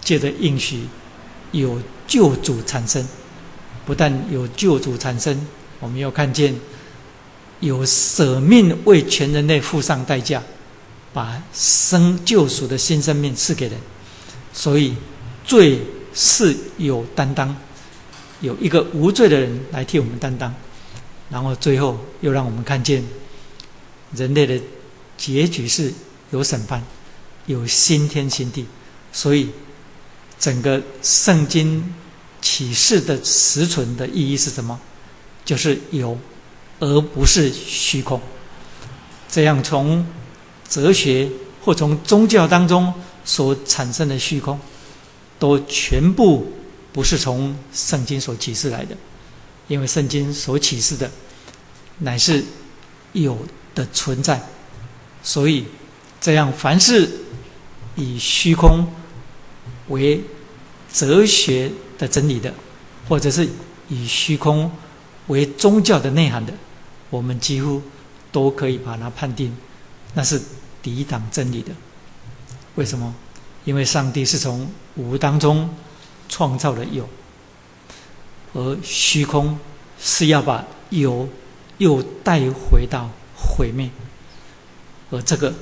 [0.00, 0.80] 借着应许
[1.52, 3.06] 有救主产生。
[3.86, 5.46] 不但有救主产生，
[5.78, 6.54] 我们又看见
[7.60, 10.42] 有舍命为全人类付上代价，
[11.12, 13.78] 把生救赎的新生命赐给人。
[14.52, 14.94] 所以
[15.44, 15.80] 罪
[16.12, 17.56] 是有担当，
[18.40, 20.54] 有一个无罪的人来替我们担当。
[21.30, 23.04] 然后最后又让我们看见
[24.14, 24.60] 人类的
[25.16, 25.92] 结局是
[26.30, 26.82] 有审判，
[27.46, 28.66] 有新天新地，
[29.12, 29.48] 所以
[30.38, 31.94] 整个圣经
[32.40, 34.78] 启示的实存的意义是什么？
[35.44, 36.16] 就是有，
[36.78, 38.20] 而不是虚空。
[39.28, 40.06] 这样从
[40.68, 41.28] 哲学
[41.64, 42.92] 或从宗教当中
[43.24, 44.58] 所产生的虚空，
[45.38, 46.52] 都全部
[46.92, 48.96] 不是从圣经所启示来的，
[49.66, 51.10] 因为圣经所启示的
[51.98, 52.44] 乃是
[53.12, 53.36] 有
[53.74, 54.40] 的存在，
[55.22, 55.64] 所以
[56.20, 57.10] 这样凡是
[57.96, 58.86] 以虚空
[59.88, 60.22] 为
[60.92, 62.52] 哲学的真理的，
[63.08, 63.48] 或者是
[63.88, 64.70] 以虚空
[65.28, 66.52] 为宗教的内涵的，
[67.10, 67.82] 我们几乎。
[68.30, 69.56] 都可以把它判定，
[70.12, 70.38] 那是
[70.82, 71.72] 抵挡真理的。
[72.74, 73.14] 为什么？
[73.64, 75.74] 因为上帝是从无当中
[76.28, 77.08] 创造了有，
[78.52, 79.58] 而虚空
[79.98, 81.26] 是要把有
[81.78, 83.88] 又带回到毁灭，
[85.10, 85.54] 而这个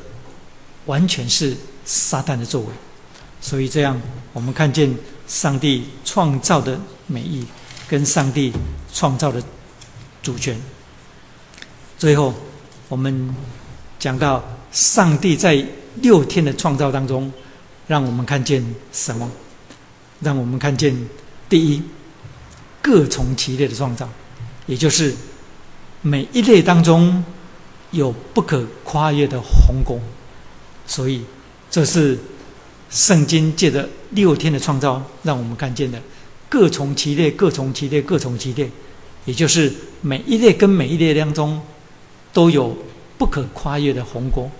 [0.87, 2.67] 完全是撒旦的作为。
[3.47, 3.97] 所以这样，
[4.33, 4.93] 我们看见
[5.29, 6.77] 上帝创造的
[7.07, 7.47] 美意，
[7.89, 8.53] 跟上帝
[8.93, 9.41] 创造的
[10.21, 10.61] 主权，
[11.97, 12.35] 最后。
[12.89, 13.35] 我们
[13.99, 15.65] 讲到上帝在
[16.03, 17.33] 六天的创造当中，
[17.87, 19.29] 让我们看见什么？
[20.21, 20.97] 让我们看见
[21.49, 21.83] 第一，
[22.83, 24.09] 各从其类的创造，
[24.67, 25.15] 也就是
[26.01, 27.25] 每一类当中
[27.91, 30.01] 有不可跨越的鸿沟。
[30.87, 31.25] 所以，
[31.69, 32.17] 这是
[32.91, 36.01] 圣经借着六天的创造，让我们看见的
[36.49, 38.71] 各从其类，各从其类，各从其类，
[39.25, 41.61] 也就是每一类跟每一类当中。
[42.33, 42.77] 都有
[43.17, 44.51] 不可跨越的鸿沟。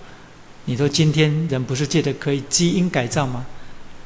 [0.65, 3.45] 你说今天人不是借着可以基因改造吗？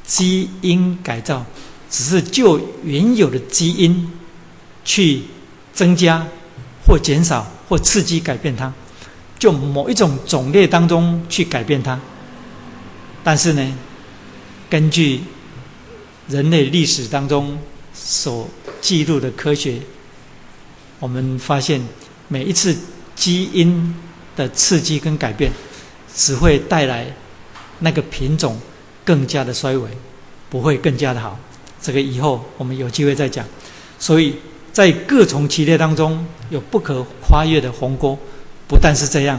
[0.04, 1.42] 基因改造
[1.88, 4.12] 只是就原有的基因
[4.84, 5.22] 去
[5.72, 6.26] 增加
[6.86, 8.70] 或减少或刺激改变它，
[9.38, 11.98] 就某一种种类当中去改变它。
[13.24, 13.74] 但是呢，
[14.72, 15.20] 根据
[16.28, 17.58] 人类历史当中
[17.92, 18.48] 所
[18.80, 19.78] 记录的科学，
[20.98, 21.78] 我们发现
[22.28, 22.74] 每一次。
[23.14, 23.94] 基因
[24.34, 25.52] 的刺激跟改变，
[26.14, 27.06] 只会带来
[27.80, 28.58] 那个品种
[29.04, 29.88] 更加的衰微，
[30.48, 31.38] 不会更加的好。
[31.80, 33.44] 这个以后我们有机会再讲。
[33.98, 34.34] 所以
[34.72, 38.18] 在各从其列当中，有不可跨越的鸿沟。
[38.66, 39.38] 不但是这样，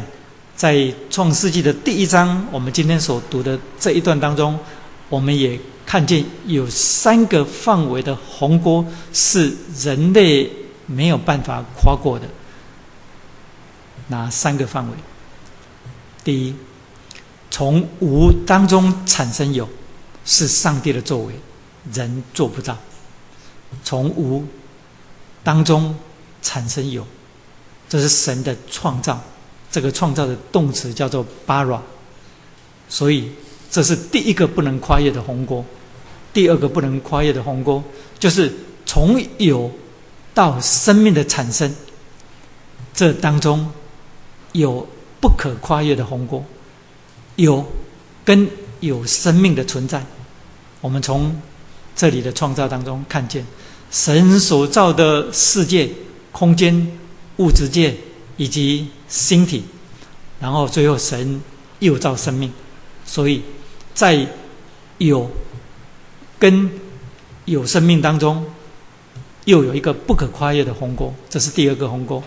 [0.55, 4.57] 在创世纪的第一章，我们今天所读的这一段当中，
[5.13, 8.83] 我们也看见有三个范围的鸿沟
[9.13, 10.49] 是人类
[10.87, 12.27] 没有办法跨过的。
[14.07, 14.97] 哪三个范围？
[16.23, 16.55] 第一，
[17.51, 19.69] 从无当中产生有，
[20.25, 21.35] 是上帝的作为，
[21.93, 22.75] 人做不到。
[23.83, 24.43] 从无
[25.43, 25.95] 当中
[26.41, 27.05] 产生有，
[27.87, 29.21] 这是神的创造。
[29.69, 31.81] 这个创造的动词叫做巴 a
[32.89, 33.29] 所以
[33.73, 35.65] 这是第一个不能跨越的鸿沟。
[36.31, 37.81] 第二个不能跨越的鸿沟，
[38.19, 38.53] 就是
[38.85, 39.71] 从有
[40.31, 41.73] 到生命的产生，
[42.93, 43.67] 这当中。
[44.51, 44.87] 有
[45.19, 46.45] 不可跨越的鸿沟，
[47.37, 47.65] 有
[48.23, 48.47] 跟
[48.81, 50.05] 有生命的存在。
[50.79, 51.35] 我们从
[51.95, 53.43] 这里的创造当中看见，
[53.89, 55.89] 神所造的世界、
[56.31, 56.87] 空间、
[57.37, 57.97] 物质界
[58.37, 59.63] 以及星体，
[60.39, 61.41] 然后最后神
[61.79, 62.53] 又造生命。
[63.07, 63.41] 所以
[63.93, 64.27] 在
[64.97, 65.29] 有
[66.39, 66.69] 跟
[67.45, 68.45] 有生命当中，
[69.45, 72.23] 又有一个不可跨越的鸿沟，这是第二个鸿沟。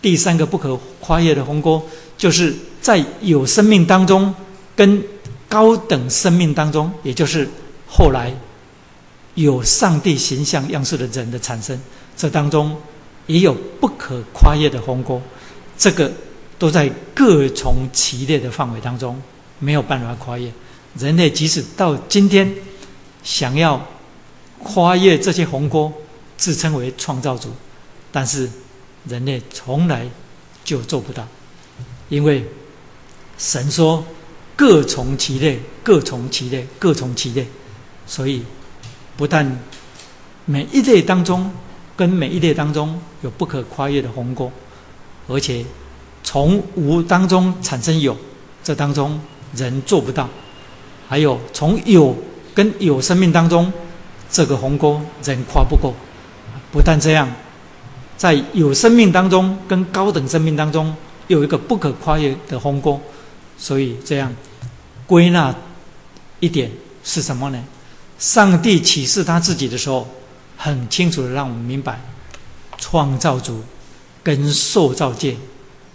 [0.00, 1.82] 第三个不可跨越的鸿沟，
[2.16, 4.32] 就是在有生命当中，
[4.76, 5.02] 跟
[5.48, 7.48] 高等生命当中，也就是
[7.88, 8.32] 后来
[9.34, 11.80] 有上帝形象样式的人的产生，
[12.16, 12.76] 这当中
[13.26, 15.20] 也有不可跨越的鸿沟。
[15.76, 16.12] 这个
[16.58, 19.20] 都在各从其列的范围当中，
[19.58, 20.48] 没有办法跨越。
[20.98, 22.54] 人类即使到今天，
[23.22, 23.84] 想要
[24.62, 25.92] 跨越这些鸿沟，
[26.36, 27.50] 自称为创造主，
[28.12, 28.48] 但是。
[29.08, 30.06] 人类从来
[30.64, 31.26] 就做不到，
[32.10, 32.44] 因为
[33.38, 34.04] 神说
[34.54, 37.46] 各从其类，各从其类，各从其类，
[38.06, 38.42] 所以
[39.16, 39.58] 不但
[40.44, 41.50] 每一类当中
[41.96, 44.52] 跟每一类当中有不可跨越的鸿沟，
[45.26, 45.64] 而且
[46.22, 48.14] 从无当中产生有，
[48.62, 49.18] 这当中
[49.54, 50.28] 人做不到；
[51.08, 52.14] 还有从有
[52.54, 53.72] 跟有生命当中，
[54.30, 55.94] 这个鸿沟人跨不过。
[56.70, 57.28] 不但这样。
[58.18, 60.92] 在有生命当中，跟高等生命当中
[61.28, 63.00] 有一个不可跨越的鸿沟，
[63.56, 64.34] 所以这样
[65.06, 65.54] 归纳
[66.40, 66.68] 一点
[67.04, 67.62] 是什么呢？
[68.18, 70.06] 上帝启示他自己的时候，
[70.56, 72.00] 很清楚的让我们明白，
[72.76, 73.62] 创造主
[74.24, 75.36] 跟受造界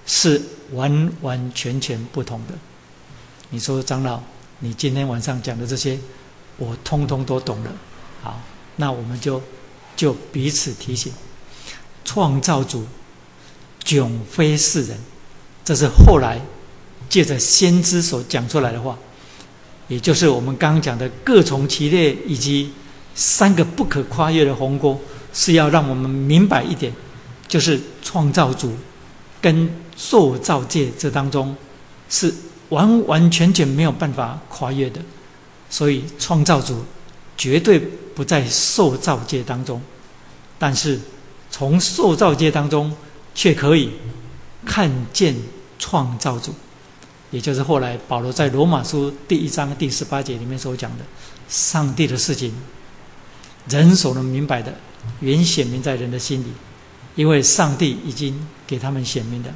[0.07, 0.41] 是
[0.72, 2.53] 完完全全不同的。
[3.49, 4.22] 你说长老，
[4.64, 5.99] 你今天晚上讲的这些，
[6.55, 7.72] 我通通都懂了。
[8.22, 8.41] 好，
[8.78, 9.41] 那我们就
[9.93, 11.11] 就彼此提醒，
[12.05, 12.86] 创造主
[13.84, 14.97] 迥非世人，
[15.66, 16.39] 这是后来
[17.09, 18.97] 借着先知所讲出来的话，
[19.89, 22.72] 也就是我们刚刚讲的各从其类以及
[23.14, 24.97] 三个不可跨越的鸿沟，
[25.34, 26.93] 是要让我们明白一点，
[27.49, 28.74] 就是创造主
[29.41, 31.53] 跟受造界这当中
[32.09, 32.34] 是
[32.74, 34.99] 完完全全没有办法跨越的，
[35.69, 36.84] 所以创造主
[37.38, 39.82] 绝对不在受造界当中，
[40.59, 40.99] 但是
[41.49, 42.93] 从受造界当中
[43.34, 43.91] 却可以
[44.65, 45.36] 看见
[45.80, 46.53] 创造主，
[47.32, 51.05] 也就是后来保罗在罗马书第一章第十八节里面所讲的，
[51.49, 52.53] 上帝的事情，
[53.69, 54.74] 人所能明白的，
[55.19, 56.47] 原显明在人的心里，
[57.15, 59.49] 因为上帝已经给他们显明的。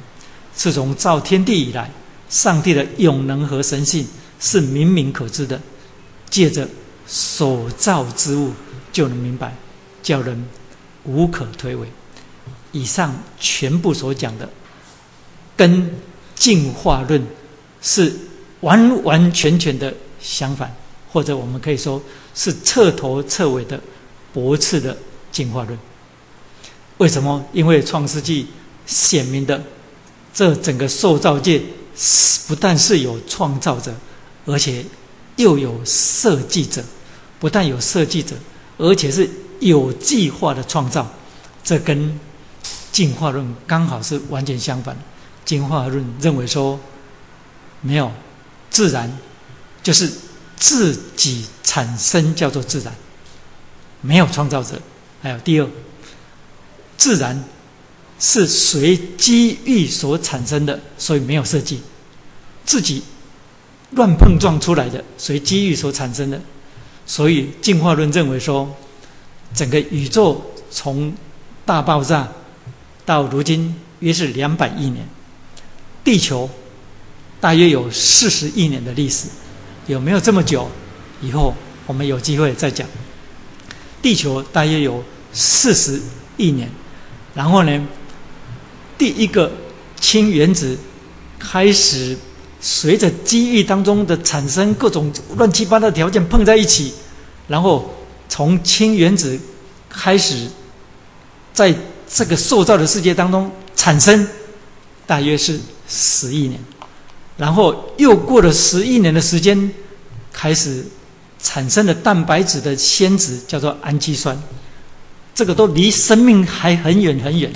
[0.54, 1.88] 自从造天地以来，
[2.28, 4.06] 上帝的永能和神性
[4.38, 5.60] 是明明可知的，
[6.28, 6.68] 借着
[7.06, 8.52] 所造之物
[8.92, 9.54] 就能明白，
[10.02, 10.46] 叫人
[11.04, 11.86] 无可推诿。
[12.72, 14.48] 以上全部所讲的，
[15.56, 15.90] 跟
[16.34, 17.26] 进化论
[17.80, 18.14] 是
[18.60, 20.74] 完完全全的相反，
[21.10, 22.02] 或者我们可以说
[22.34, 23.80] 是彻头彻尾的
[24.32, 24.96] 驳斥的
[25.32, 25.78] 进化论。
[26.98, 27.44] 为什么？
[27.52, 28.48] 因为创世纪
[28.86, 29.62] 显明的。
[30.30, 31.60] 这整个受造界
[32.46, 33.94] 不但是有创造者，
[34.46, 34.84] 而且
[35.36, 36.82] 又有设计者。
[37.40, 38.34] 不但有设计者，
[38.78, 39.30] 而且是
[39.60, 41.08] 有计划的创造。
[41.62, 42.18] 这跟
[42.90, 44.96] 进化论刚好是完全相反。
[45.44, 46.80] 进化论认为说，
[47.80, 48.10] 没有
[48.70, 49.16] 自然，
[49.84, 50.10] 就是
[50.56, 52.92] 自己产生叫做自然，
[54.00, 54.80] 没有创造者。
[55.22, 55.68] 还有第二，
[56.96, 57.44] 自然。
[58.18, 61.80] 是随机遇所产生的，所以没有设计，
[62.64, 63.02] 自己
[63.92, 66.40] 乱碰撞出来的，随机遇所产生的。
[67.06, 68.68] 所以进化论认为说，
[69.54, 71.12] 整个宇宙从
[71.64, 72.28] 大爆炸
[73.06, 75.06] 到如今约是两百亿年，
[76.02, 76.50] 地球
[77.40, 79.28] 大约有四十亿年的历史，
[79.86, 80.68] 有没有这么久？
[81.22, 81.54] 以后
[81.86, 82.86] 我们有机会再讲。
[84.02, 85.02] 地球大约有
[85.32, 86.00] 四十
[86.36, 86.68] 亿年，
[87.34, 87.86] 然后呢？
[88.98, 89.50] 第一个
[90.00, 90.76] 氢原子
[91.38, 92.18] 开始
[92.60, 96.92] 随着机遇当中的产生，各种乱七八糟的条件碰在一起，
[97.46, 97.94] 然后
[98.28, 99.38] 从氢原子
[99.88, 100.48] 开始
[101.52, 101.72] 在
[102.08, 104.26] 这个塑造的世界当中产生，
[105.06, 106.58] 大约是十亿年，
[107.36, 109.72] 然后又过了十亿年的时间，
[110.32, 110.84] 开始
[111.40, 114.36] 产生了蛋白质的先子，叫做氨基酸，
[115.34, 117.52] 这个都离生命还很远很远。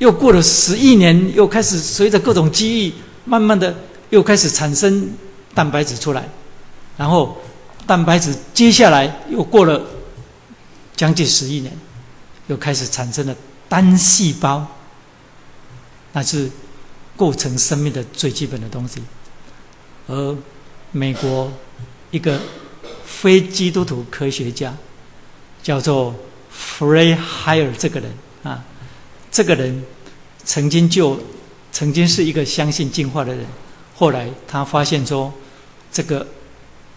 [0.00, 2.92] 又过了十亿年，又开始随着各种机遇，
[3.26, 3.74] 慢慢的
[4.08, 5.10] 又开始产生
[5.54, 6.26] 蛋白质出来，
[6.96, 7.36] 然后
[7.86, 9.78] 蛋白质接下来又过了
[10.96, 11.70] 将近十亿年，
[12.46, 13.36] 又开始产生了
[13.68, 14.66] 单细胞，
[16.14, 16.50] 那是
[17.14, 19.02] 构成生命的最基本的东西。
[20.06, 20.36] 而
[20.92, 21.52] 美国
[22.10, 22.40] 一个
[23.04, 24.74] 非基督徒科学家
[25.62, 26.14] 叫做
[26.50, 28.10] Frey Hire 这个人
[28.42, 28.64] 啊。
[29.30, 29.84] 这个人
[30.44, 31.18] 曾经就
[31.70, 33.46] 曾经是一个相信进化的人，
[33.94, 35.32] 后来他发现说，
[35.92, 36.26] 这个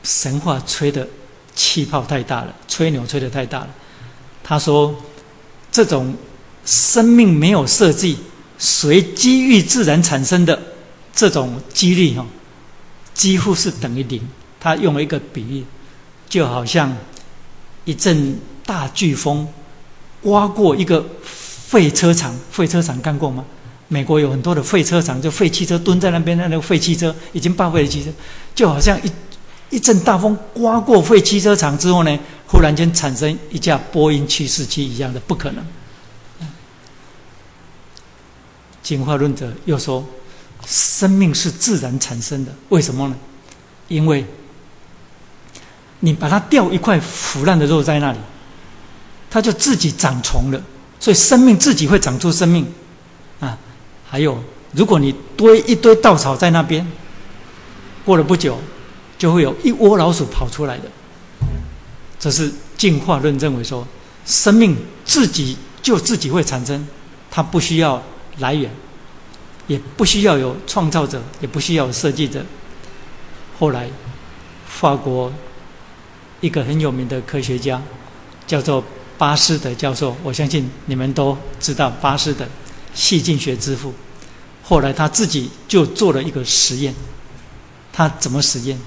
[0.01, 1.07] 神话吹的
[1.53, 3.69] 气泡太大了，吹牛吹的太大了。
[4.43, 4.95] 他说，
[5.71, 6.15] 这种
[6.65, 8.17] 生命没有设计、
[8.57, 10.59] 随机遇自然产生的
[11.13, 12.25] 这种几率哈，
[13.13, 14.27] 几乎是等于零。
[14.59, 15.63] 他用了一个比喻，
[16.27, 16.97] 就好像
[17.85, 19.47] 一阵大飓风
[20.21, 21.05] 刮过一个。
[21.73, 23.43] 废车厂，废车厂看过吗？
[23.87, 28.11] 美国有很多的废车厂，就废汽车蹲在那边那个废汽车，已经报废的汽车，
[28.53, 29.11] 就好像一
[29.71, 35.65] 一阵大风刮过废汽车厂之后呢，忽然间产生一架波音七四七一样的，不可能。
[38.83, 40.05] 进化论者又说，
[40.67, 43.15] 生命是自然产生的，为什么呢？
[43.87, 44.23] 因为
[46.01, 48.19] 你把它掉一块腐烂的肉在那里，
[49.31, 50.61] 它就自己长虫了。
[51.03, 52.65] 所以生命自己会长出生命，
[53.41, 53.57] 啊，
[54.09, 54.41] 还有，
[54.71, 56.89] 如果你堆一堆稻草在那边，
[58.05, 58.57] 过了不久，
[59.17, 60.83] 就会有一窝老鼠跑出来的。
[62.17, 63.85] 这是进化论认为说，
[64.25, 66.87] 生命自己就自己会产生，
[67.29, 68.01] 它不需要
[68.37, 68.71] 来源，
[69.67, 72.45] 也不需要有创造者，也不需要有设计者。
[73.59, 73.89] 后来，
[74.65, 75.33] 法国
[76.39, 77.81] 一个很有名的科学家，
[78.47, 78.81] 叫做。
[79.23, 82.45] 巴斯德教授，我相信你们都知道巴斯德，
[82.93, 83.93] 细菌学之父。
[84.61, 86.93] 后来他自己就做了一个实验，
[87.93, 88.77] 他怎么实验？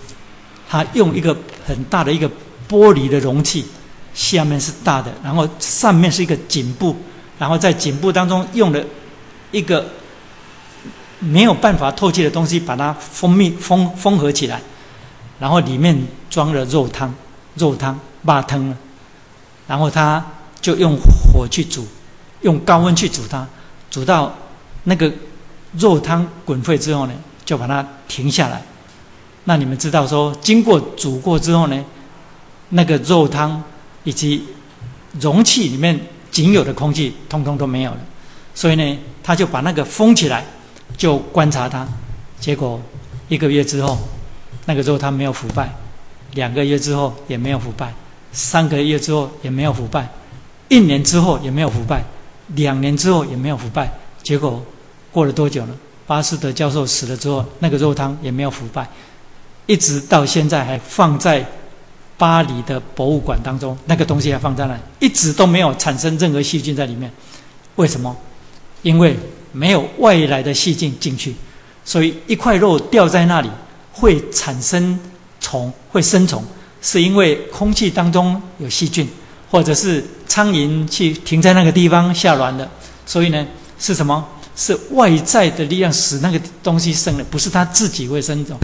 [0.68, 1.34] 他用一个
[1.66, 2.28] 很大的一个
[2.68, 3.64] 玻璃的容器，
[4.12, 6.94] 下面是大的，然后上面是一个颈部，
[7.38, 8.84] 然后在颈部当中用了
[9.52, 9.88] 一个
[11.18, 14.60] 没有办法透气的东西把它封密封封合起来，
[15.40, 17.14] 然后里面装了肉汤，
[17.54, 18.76] 肉汤八汤了，
[19.66, 20.24] 然后他
[20.60, 20.96] 就用
[21.32, 21.86] 火去煮，
[22.42, 23.46] 用高温去煮它，
[23.90, 24.34] 煮到
[24.84, 25.12] 那个
[25.78, 27.12] 肉汤滚沸之后呢，
[27.44, 28.62] 就把它停下来。
[29.44, 31.84] 那你们知道说，经过煮过之后呢，
[32.70, 33.62] 那个肉汤
[34.04, 34.44] 以及
[35.20, 35.98] 容器里面
[36.30, 37.98] 仅有的空气，通通都没有了。
[38.54, 40.44] 所以呢，他就把那个封起来，
[40.96, 41.86] 就观察它。
[42.40, 42.80] 结果
[43.28, 43.98] 一个月之后，
[44.64, 45.66] 那个肉汤没有腐败；
[46.34, 47.88] 两个月之后也没有腐败；
[48.32, 50.02] 三个月之后也没有腐败；
[50.68, 52.00] 一年之后也没有腐败；
[52.54, 53.92] 两年之后也没有腐败。
[54.22, 54.62] 结果
[55.10, 55.74] 过了多久呢？
[56.06, 58.88] 巴斯德教授死了之后，那个肉汤也没有腐败。
[59.66, 61.44] 一直到现在还放在
[62.16, 67.10] 巴黎的博物馆当中，那个东西还放在那，一直都没有产生任何细菌在里面。
[67.74, 68.16] 为什么？
[68.82, 69.18] 因为
[69.50, 71.34] 没有外来的细菌进去，
[71.84, 73.50] 所以一块肉掉在那里
[73.92, 74.96] 会产生
[75.40, 76.44] 虫，会生虫，
[76.86, 79.08] 是因为空气当中有细菌，
[79.50, 82.70] 或者是苍蝇去停在那个地方下卵的。
[83.04, 83.44] 所以呢，
[83.76, 84.24] 是什么？
[84.54, 88.56] 是外在的力量使那个东西生的，不是它自己会生种。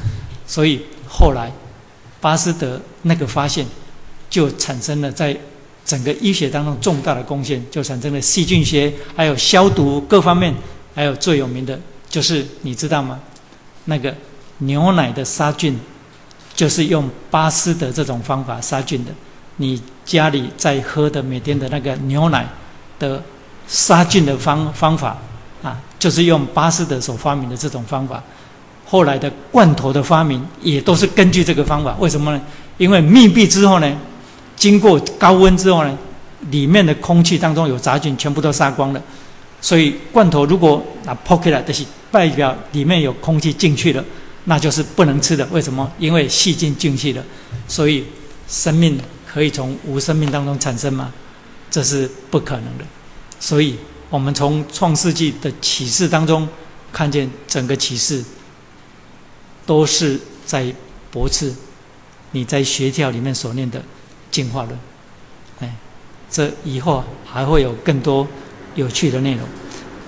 [0.46, 1.50] 所以后来，
[2.20, 3.66] 巴斯德那个发现，
[4.30, 5.36] 就产生了在
[5.84, 10.54] 整个医学当中重大的贡献，就产生了细菌学，还有消毒各方面，
[10.94, 11.76] 还有最有名的
[12.08, 13.18] 就是你知道吗？
[13.86, 14.14] 那个
[14.58, 15.76] 牛奶的杀菌，
[16.54, 19.10] 就是用巴斯德这种方法杀菌的。
[19.56, 22.46] 你家里在喝的每天的那个牛奶
[22.98, 23.22] 的
[23.68, 25.16] 杀菌的方方法
[25.62, 28.22] 啊，就是用巴斯德所发明的这种方法。
[28.86, 32.40] 后来的罐头的发明也都是根据这个方法，为什么呢？
[32.78, 33.96] 因为密闭之后呢，
[34.56, 35.98] 经过高温之后呢，
[36.50, 39.00] 里面的空气当中有杂菌，全部都杀光了。
[39.60, 44.04] 所以罐头如果拿破开了，就是代表里面有空气进去了，
[44.44, 45.46] 那就是不能吃的。
[45.46, 45.90] 为什么？
[45.98, 47.24] 因为细菌进去了。
[47.68, 48.04] 所以
[48.48, 51.12] 生命可以从无生命当中产生吗？
[51.70, 52.84] 这是不可能的。
[53.40, 53.76] 所以
[54.10, 56.48] 我们从创世纪的启示当中
[56.92, 58.22] 看见整个启示。
[59.64, 60.74] 都是在
[61.08, 61.54] 驳斥
[62.32, 63.80] 你在学校里面所念的
[64.28, 64.76] 进化论，
[65.60, 65.76] 哎，
[66.28, 68.26] 这以后还会有更多
[68.74, 69.46] 有趣的内容。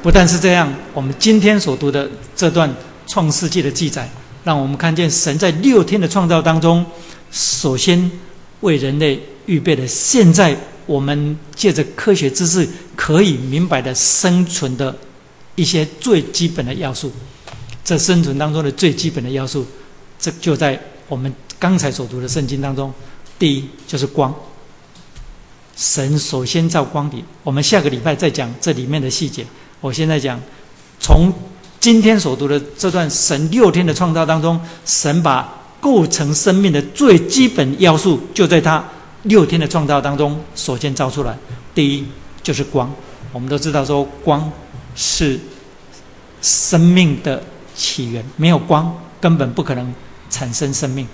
[0.03, 2.69] 不但是这样，我们今天所读的这段
[3.07, 4.11] 创世纪的记载，
[4.45, 6.85] 让我们看见神在六天的创造当中，
[7.33, 8.11] 首先
[8.61, 14.95] 为人类预备了现在我们借着科学知识可以明白的生存的
[15.55, 17.11] 一些最基本的要素。
[17.83, 19.67] 这生存当中的最基本的要素，
[20.19, 22.93] 这就在我们刚才所读的圣经当中。
[23.39, 24.35] 第一就是光。
[25.77, 29.45] 神首先造光体，我们下个礼拜再讲这里面的细节。
[29.81, 30.41] 我现在讲，
[31.01, 31.33] 从
[31.85, 38.83] 今天所读的这段神六天的创造当中，神把构成生命的最基本要素，就在他
[39.25, 41.37] 六天的创造当中首先造出来。
[41.75, 42.07] 第一
[42.43, 42.91] 就是光。
[43.35, 44.51] 我们都知道说，光
[44.97, 45.39] 是
[46.41, 47.43] 生命的。
[47.77, 49.93] 起源没有光，根本不可能
[50.31, 51.07] 产生生命。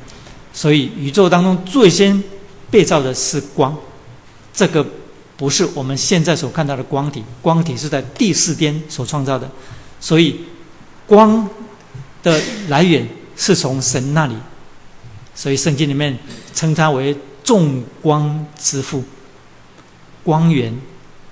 [0.52, 2.22] 所以宇宙当中最先
[2.70, 3.76] 被造的是光，
[4.54, 4.86] 这个
[5.36, 9.50] 不是我们现在所看到的光体，光体是在第四天所创造的。
[9.98, 10.40] 所以
[11.10, 11.48] 光
[12.22, 13.04] 的来源
[13.36, 14.34] 是从神那里，
[15.34, 16.16] 所以圣经里面
[16.54, 19.02] 称它为众光之父。
[20.22, 20.72] 光源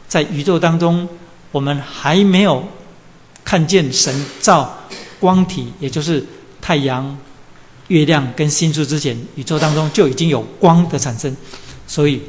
[0.08, 1.08] 在宇宙当中，
[1.52, 2.66] 我们还没有
[3.44, 4.76] 看见神造。
[5.20, 6.26] 光体，也就是
[6.60, 7.16] 太阳、
[7.86, 11.36] 月亮跟星宿之前，宇宙当中就已经有光的产生，
[11.86, 12.20] 所以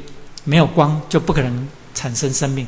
[0.44, 2.64] 没有光就不可能产生生命。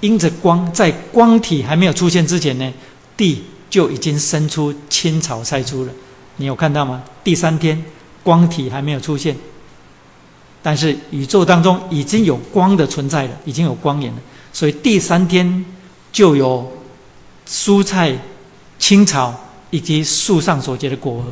[0.00, 2.72] 因着光，在光体还没有出现之前呢，
[3.14, 5.92] 地就已经生出青草菜出了。
[6.36, 7.02] 你有看到吗？
[7.24, 7.82] 第三天，
[8.22, 9.34] 光体还没有出现，
[10.62, 14.18] 但是宇宙当中已经有光的存在了，已经有光源了。
[14.52, 15.64] 所以第三天
[16.12, 16.70] 就有
[17.48, 18.14] 蔬菜、
[18.78, 19.34] 青草。
[19.74, 21.24] 以及树上所结的果，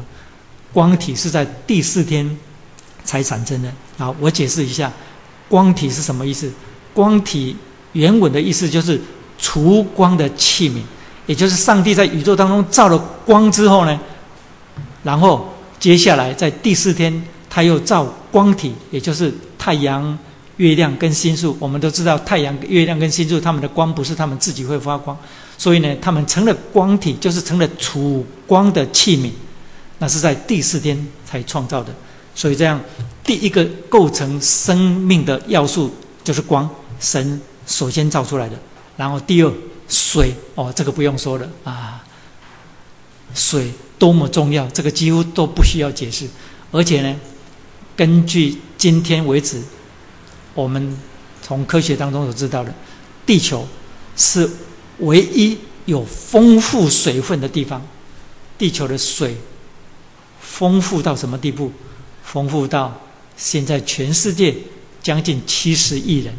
[0.73, 2.39] 光体是在第四天
[3.05, 3.71] 才产生的。
[3.99, 4.91] 好，我解释一下，
[5.47, 6.51] 光体是什么意思？
[6.95, 7.55] 光体
[7.93, 8.99] 原文的意思就是
[9.39, 10.81] 除光的器皿，
[11.31, 14.01] 也就是上帝在宇宙当中造了光之后呢，
[15.05, 15.49] 然后
[15.79, 20.19] 接下来在第四天他又造光体，也就是太阳、
[20.57, 21.57] 月亮跟星宿。
[21.61, 25.17] 我们都知道，太阳、月亮跟星宿，他们的光不是他们自己会发光。
[25.57, 29.31] 所以呢，他们成了光体，就是成了储光的器皿。
[29.99, 31.95] 那是在第四天才创造的。
[32.35, 32.81] 所以这样，
[33.23, 35.95] 第一个构成生命的要素
[36.25, 38.57] 就是光，神首先造出来的。
[38.97, 39.53] 然后第二，
[39.91, 42.03] 水哦，这个不用说了啊，
[43.35, 46.27] 水多么重要，这个几乎都不需要解释。
[46.71, 47.17] 而且呢，
[47.97, 49.61] 根据今天为止，
[50.55, 50.97] 我们
[51.43, 52.73] 从科学当中所知道的，
[53.27, 53.67] 地球
[54.17, 54.49] 是
[54.99, 57.85] 唯一有丰富水分的地方。
[58.57, 59.37] 地球的水
[60.41, 61.73] 丰富到什么地步？
[62.23, 63.01] 丰富到
[63.37, 64.55] 现在全世界
[65.03, 66.33] 将近七十亿人，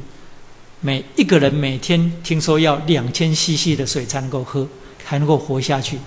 [0.81, 4.67] 每一个人每天听说要两千 CC 的水才能够喝，
[5.07, 5.99] 才能够活下去，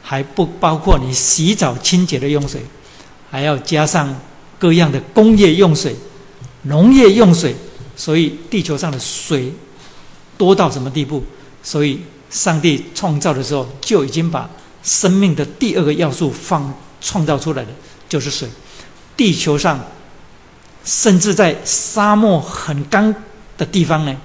[0.00, 2.62] 还不包括你洗澡清洁的用水。
[3.28, 4.16] 还要加上
[4.58, 5.94] 各样的工业用水、
[6.62, 7.54] 农业用水，
[7.96, 9.52] 所以地球上的水
[10.38, 11.22] 多到什么地步？
[11.62, 12.00] 所以
[12.30, 14.48] 上帝创造的时候就已经把
[14.84, 17.70] 生命的第二个要素放创造出来的，
[18.08, 18.48] 就是水。
[19.16, 19.84] 地球上
[20.84, 23.12] 甚至在沙漠很干
[23.56, 24.16] 的地方呢，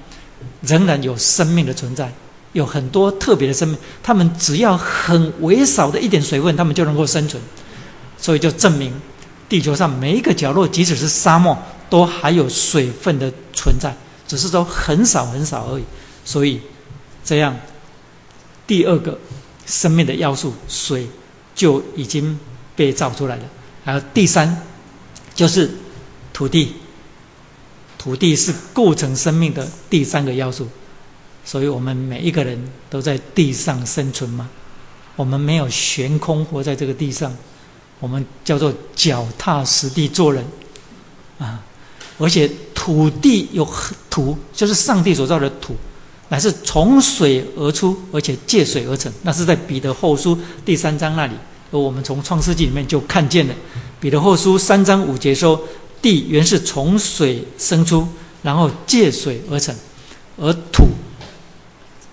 [0.61, 2.11] 仍然有生命的存在，
[2.53, 7.41] 有很多特别的生命，他们只要很微少的一点水分，他们就能够生存。
[8.17, 8.93] 所以就证明，
[9.49, 11.57] 地球上每一个角落，即使是沙漠，
[11.89, 13.95] 都还有水分的存在，
[14.27, 15.83] 只是说很少很少而已。
[16.23, 16.61] 所以，
[17.23, 17.55] 这样
[18.67, 19.17] 第二个
[19.65, 21.07] 生命的要素水
[21.55, 22.37] 就已经
[22.75, 23.43] 被造出来了。
[23.83, 24.61] 然后第三，
[25.33, 25.71] 就是
[26.31, 26.75] 土地。
[28.01, 30.67] 土地是构成生命的第三个要素。
[31.45, 32.59] 所以我们每一个人
[32.89, 34.49] 都在地上生存吗？
[35.15, 37.31] 我们没有悬空活在这个地上。
[37.99, 40.43] 我们叫做脚踏实地做人，
[41.37, 41.63] 啊，
[42.17, 43.67] 而且土地有
[44.09, 45.75] 土，就是上帝所造的土，
[46.29, 49.13] 乃是从水而出，而且借水而成。
[49.21, 51.33] 那是在彼得后书第三章那里，
[51.71, 53.53] 而我们从创世纪里面就看见了。
[53.99, 55.61] 彼得后书三章五节说
[56.01, 58.07] ：“地原是从水生出，
[58.41, 59.75] 然后借水而成，
[60.37, 60.87] 而土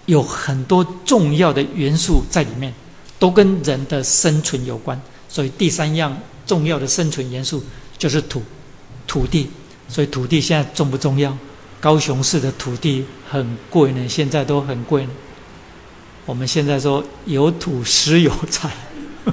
[0.06, 2.72] 有很多重要的元素在里面，
[3.18, 6.16] 都跟人的生存有关。”所以第三样
[6.46, 7.62] 重要的生存元素
[7.96, 8.42] 就是土，
[9.06, 9.50] 土地。
[9.88, 11.36] 所以土地现在重不重要？
[11.80, 15.10] 高雄市的土地很贵呢，现在都很贵呢。
[16.26, 18.70] 我们现在说有土石有财，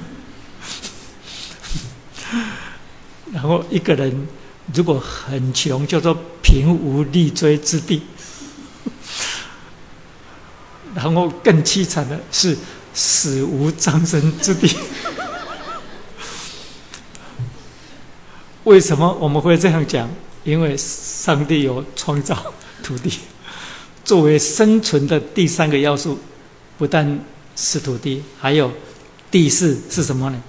[3.34, 4.28] 然后一个人
[4.74, 8.02] 如果很穷，叫做贫无立锥之地。
[10.96, 12.58] 然后更凄惨的是
[12.94, 14.74] 死无葬身之地。
[18.64, 20.10] 为什么我们会这样讲？
[20.44, 23.12] 因为上帝有创造土地，
[24.04, 26.20] 作为生存的第三个要素，
[26.78, 27.20] 不但
[27.56, 28.72] 是土地，还有
[29.32, 30.40] 第四是什么呢？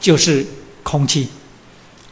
[0.00, 0.46] 就是
[0.84, 1.28] 空气。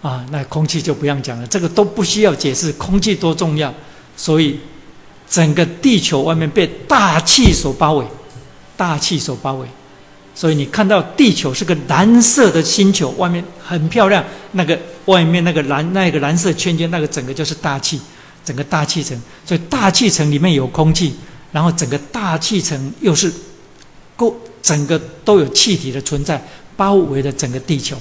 [0.05, 3.73] 啊，那空气就不用讲了，这个都不需要解释，空气多重要。
[4.15, 4.61] 所以
[5.27, 8.05] 整个地球外面被大气所包围，
[8.77, 9.67] 大气所包围。
[10.35, 14.23] 所以你看到地球是个蓝色的星球，外面很漂亮。
[14.53, 17.99] 那个外面那个蓝那个蓝色圈圈，那个整个就是大气，
[18.45, 19.19] 整个大气层。
[19.47, 21.15] 所以大气层里面有空气，
[21.51, 23.33] 然后整个大气层又是
[24.17, 27.97] 够整个都有气体的存在，包围了整个地球。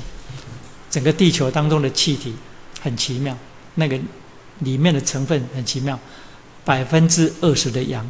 [0.94, 2.36] 整个地球当中的气体
[2.80, 3.36] 很奇妙，
[3.74, 4.00] 那个
[4.60, 6.00] 里面的成分很奇妙，
[6.64, 8.08] 百分之二十的氧，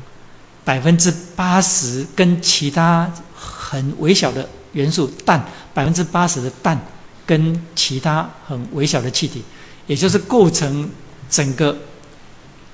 [0.66, 3.10] 百分之八十跟其他。
[3.46, 5.44] 很微小的元素氮，
[5.74, 6.80] 百分之八十的氮
[7.26, 9.44] 跟其他很微小的气体，
[9.88, 10.90] 也就是构成
[11.30, 11.76] 整个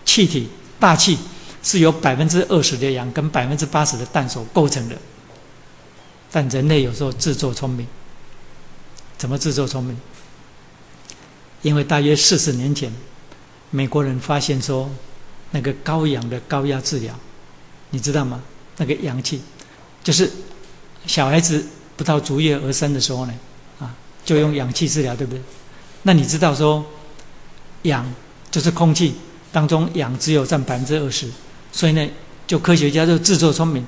[0.06, 0.48] 气体
[0.80, 1.18] 大气，
[1.64, 4.95] 是由百分之二十的氧跟百分之八十的氮所构成的。
[6.31, 7.88] 但人类有时候自作聪明，
[9.20, 9.96] 怎么自作聪明？
[11.62, 12.91] 因为大约四十年前，
[13.70, 14.90] 美国人发现说，
[15.52, 17.14] 那个高氧的高压治疗，
[17.91, 18.41] 你知道吗？
[18.78, 19.40] 那个氧气
[20.04, 20.32] 就是。
[21.06, 21.66] 小孩子
[21.96, 23.34] 不到足月而生的时候呢，
[23.80, 25.41] 啊，就用氧气治疗，对不对？
[26.04, 26.86] 那你知道说，
[27.84, 28.06] 氧
[28.52, 29.16] 就是空气
[29.50, 31.28] 当中氧只有占百分之二十，
[31.72, 32.08] 所以呢，
[32.46, 33.84] 就科学家就自作聪明，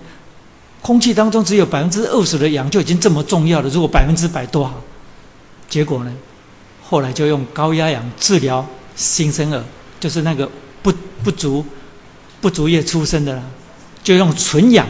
[0.81, 4.81] 空气当中只有百分之二十的氧就已经这么重要了，如果百分之百多好。
[5.71, 6.13] 结果呢，
[6.83, 8.63] 后来就用高压氧治疗
[8.95, 9.63] 新生儿，
[10.01, 10.47] 就是那个
[10.83, 10.93] 不
[11.23, 11.65] 不足
[12.41, 13.41] 不足月出生的啦，
[14.03, 14.85] 就用纯氧。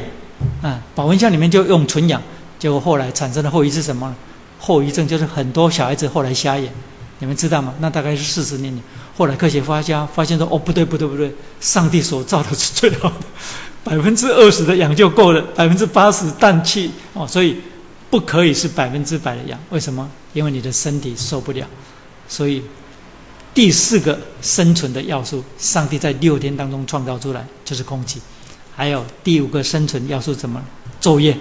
[0.63, 2.19] 啊，保温箱里面就用纯氧，
[2.57, 4.13] 结果后来产生的后遗是什么？
[4.57, 6.73] 后遗症就是很多小孩子后来瞎眼，
[7.19, 7.75] 你们知道吗？
[7.79, 8.83] 那大概是四十年前，
[9.15, 13.15] 后来科学发家发现说，哦，不对不对不对，上帝所造的是最好的，
[13.83, 17.57] 百分之二十的氧就够了，百分之八十氮气哦，所以
[18.11, 19.59] 不可以是百分之百的阳。
[19.71, 20.07] 为什么？
[20.33, 21.65] 因为你的身体受不了。
[22.27, 22.61] 所以
[23.53, 28.21] 第四个生存的要素，上帝在六天当中创造出来就是空气。
[28.75, 30.61] 还有第五个生存要素怎么？
[31.01, 31.37] 昼夜。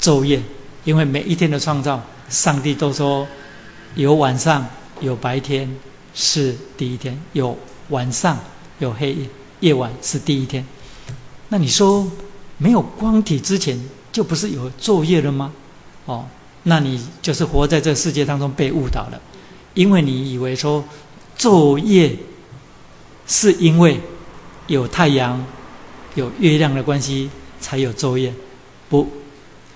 [0.00, 0.42] 昼夜，
[0.84, 3.26] 因为每一天的创造，上帝都说
[3.94, 4.66] 有晚上
[5.00, 5.70] 有白天
[6.14, 7.56] 是第一天，有
[7.90, 8.38] 晚上
[8.78, 9.26] 有黑夜，
[9.60, 10.64] 夜晚是第一天。
[11.48, 12.10] 那你说
[12.56, 13.78] 没有光体之前
[14.12, 15.52] 就不是有昼夜了吗？
[16.06, 16.26] 哦，
[16.64, 19.20] 那你就是活在这世界当中被误导了，
[19.74, 20.84] 因为你以为说
[21.38, 22.16] 昼夜
[23.26, 24.00] 是因为
[24.66, 25.44] 有太阳、
[26.14, 27.30] 有月亮的关系
[27.60, 28.32] 才有昼夜，
[28.88, 29.06] 不。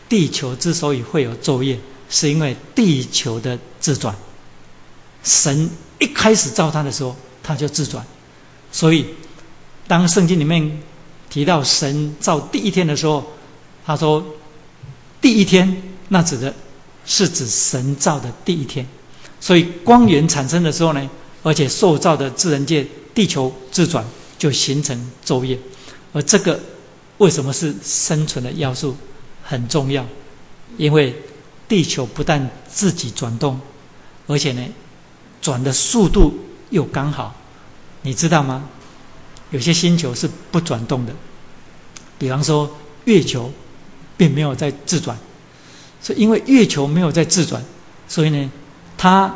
[0.06, 1.77] 地球之所以会有昼夜，
[2.11, 4.15] 是因为地球的自转。
[5.24, 8.05] 神一开始造它的时候，它就自转。
[8.70, 9.06] 所以，
[9.89, 10.82] 当圣经里面
[11.31, 13.24] 提到神造第一天的时候，
[13.85, 14.24] 他说
[15.20, 16.55] ：“第一天，那指的
[17.05, 18.86] 是指神造的第一天。”
[19.40, 21.11] 所以，光源产生的时候呢，
[21.43, 24.05] 而且受造的自然界地球自转，
[24.39, 25.59] 就形成昼夜。
[26.12, 26.59] 而这个
[27.19, 28.97] 为什么是生存的要素？
[29.43, 30.06] 很重要，
[30.78, 31.15] 因为
[31.69, 33.61] 地球不但自己转动，
[34.27, 34.66] 而且呢，
[35.43, 36.32] 转的速度
[36.70, 37.35] 又刚好，
[38.01, 38.66] 你知道吗？
[39.51, 41.12] 有些星球是不转动的，
[42.19, 42.74] 比方说
[43.05, 43.52] 月球，
[44.16, 45.16] 并没有在自转，
[46.03, 47.62] 是因为月球没有在自转，
[48.09, 48.51] 所以呢，
[48.97, 49.35] 它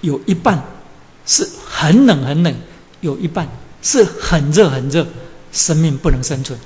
[0.00, 0.62] 有一半
[1.26, 2.54] 是很冷很冷，
[3.00, 3.48] 有一半
[3.82, 5.06] 是很热很热，
[5.52, 6.58] 生命不能生存。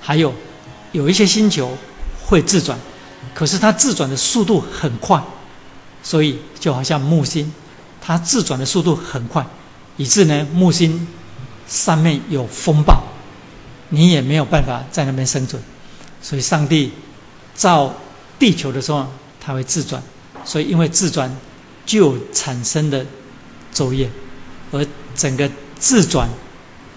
[0.00, 0.34] 还有
[0.92, 1.76] 有一些星球。
[2.22, 2.78] 会自转，
[3.34, 5.20] 可是它自转的速度很快，
[6.00, 7.52] 所以就好像木星，
[8.00, 9.44] 它自转的速度很快，
[9.96, 11.08] 以致呢木星
[11.66, 13.02] 上面有风暴，
[13.88, 15.60] 你也没有办法在那边生存。
[16.22, 16.92] 所以上帝
[17.54, 17.94] 造
[18.38, 19.06] 地球的时候，
[19.40, 20.02] 它会自转，
[20.44, 21.34] 所以因为自转
[21.84, 23.04] 就产生的
[23.74, 24.10] 昼夜，
[24.72, 26.28] 而整个自转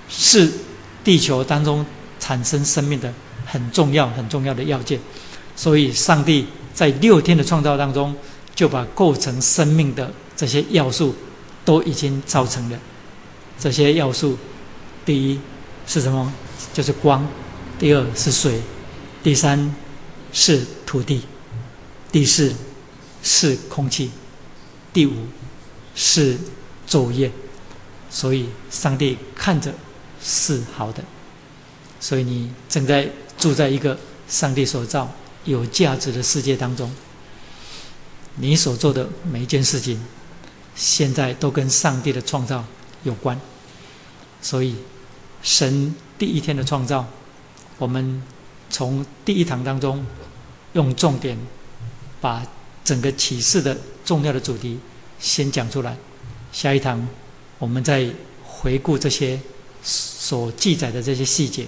[0.09, 0.51] 是
[1.03, 1.85] 地球当中
[2.19, 3.13] 产生生命的
[3.45, 4.99] 很重要、很重要的要件。
[5.55, 8.15] 所以，上帝在六天的创造当中，
[8.55, 11.15] 就把构成生命的这些要素
[11.63, 12.77] 都已经造成了。
[13.59, 14.37] 这些要素，
[15.05, 15.39] 第一
[15.85, 16.33] 是什么？
[16.73, 17.21] 就是光；
[17.77, 18.53] 第二是水；
[19.23, 19.73] 第三
[20.31, 21.21] 是土地；
[22.11, 22.53] 第四
[23.23, 24.09] 是空气；
[24.91, 25.13] 第五
[25.95, 26.37] 是
[26.87, 27.31] 昼夜。
[28.09, 29.73] 所以，上帝看着
[30.21, 31.03] 是好的。
[31.99, 33.97] 所以，你正在住在一个
[34.27, 35.09] 上帝所造。
[35.45, 36.89] 有价值的世界当中，
[38.37, 40.01] 你所做的每一件事情，
[40.73, 42.63] 现在都跟上帝的创造
[43.03, 43.37] 有关。
[44.41, 44.77] 所以，
[45.41, 47.05] 神第一天的创造，
[47.77, 48.23] 我们
[48.73, 50.03] 从第一堂当中
[50.73, 51.37] 用重点
[52.19, 52.43] 把
[52.83, 54.79] 整个启示的重要的主题
[55.19, 55.95] 先讲出来。
[56.51, 57.07] 下一堂，
[57.59, 58.09] 我们再
[58.43, 59.39] 回顾这些
[59.83, 61.67] 所记载的这些细节。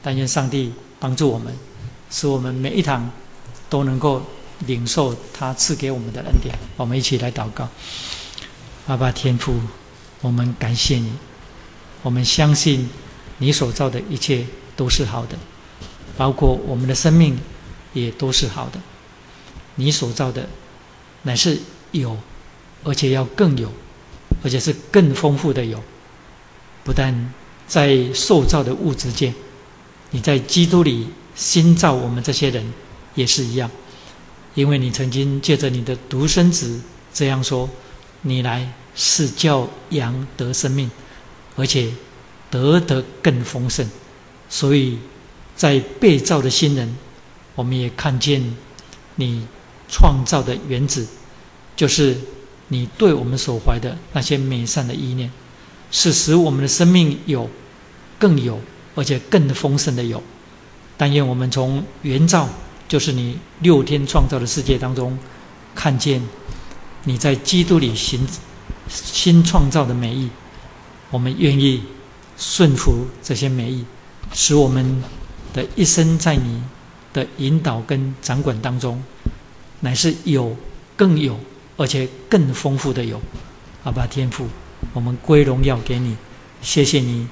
[0.00, 1.52] 但愿上帝帮助我们。
[2.08, 3.10] 使我们每一堂
[3.68, 4.22] 都能够
[4.66, 6.54] 领受他赐给我们的恩典。
[6.76, 7.68] 我们一起来祷告：
[8.86, 9.52] 阿爸天父，
[10.20, 11.10] 我们感谢你，
[12.02, 12.88] 我们相信
[13.38, 14.46] 你所造的一切
[14.76, 15.36] 都是好的，
[16.16, 17.38] 包括我们的生命
[17.92, 18.80] 也都是好的。
[19.76, 20.48] 你所造的
[21.22, 21.58] 乃是
[21.92, 22.16] 有，
[22.84, 23.70] 而且要更有，
[24.42, 25.82] 而且是更丰富的有。
[26.84, 27.32] 不但
[27.66, 29.34] 在受造的物质界，
[30.10, 31.08] 你在基督里。
[31.36, 32.72] 新造我们这些人
[33.14, 33.70] 也是一样，
[34.54, 36.80] 因为你曾经借着你的独生子
[37.12, 37.68] 这样说
[38.24, 40.90] ：“你来是叫羊得生命，
[41.54, 41.92] 而且
[42.50, 43.86] 得得更丰盛。”
[44.48, 44.98] 所以，
[45.56, 46.96] 在被造的新人，
[47.54, 48.54] 我们也看见
[49.14, 49.46] 你
[49.88, 51.06] 创造的原子，
[51.74, 52.16] 就是
[52.68, 55.32] 你对我们所怀的那些美善的意念，
[55.90, 57.48] 是使我们的生命有
[58.18, 58.60] 更有，
[58.94, 60.22] 而且更丰盛的有。
[60.98, 62.48] 但愿我们从原造，
[62.88, 65.18] 就是你六天创造的世界当中，
[65.74, 66.22] 看见
[67.04, 68.26] 你在基督里行
[68.88, 70.28] 新创造的美意。
[71.10, 71.82] 我们愿意
[72.36, 73.84] 顺服这些美意，
[74.32, 75.02] 使我们
[75.56, 76.62] 的一生在你
[77.12, 79.02] 的引导跟掌管当中，
[79.80, 80.56] 乃是有
[80.96, 81.36] 更有，
[81.76, 83.20] 而且更丰富的有。
[83.82, 84.46] 阿爸天父，
[84.92, 86.16] 我们归荣耀给你，
[86.62, 87.26] 谢谢你，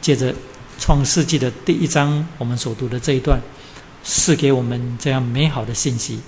[0.00, 0.32] 借着。
[0.82, 3.38] 创世纪的第一章，我们所读的这一段，
[4.02, 6.20] 是给我们这样美好的信息。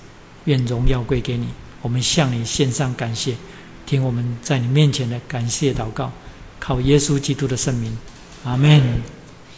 [0.45, 1.47] 愿荣耀归给你，
[1.81, 3.33] 我们向你献上感谢，
[3.87, 6.11] 听我们在你面前的感谢祷告，
[6.59, 7.97] 靠耶稣基督的圣名，
[8.45, 9.01] 阿门。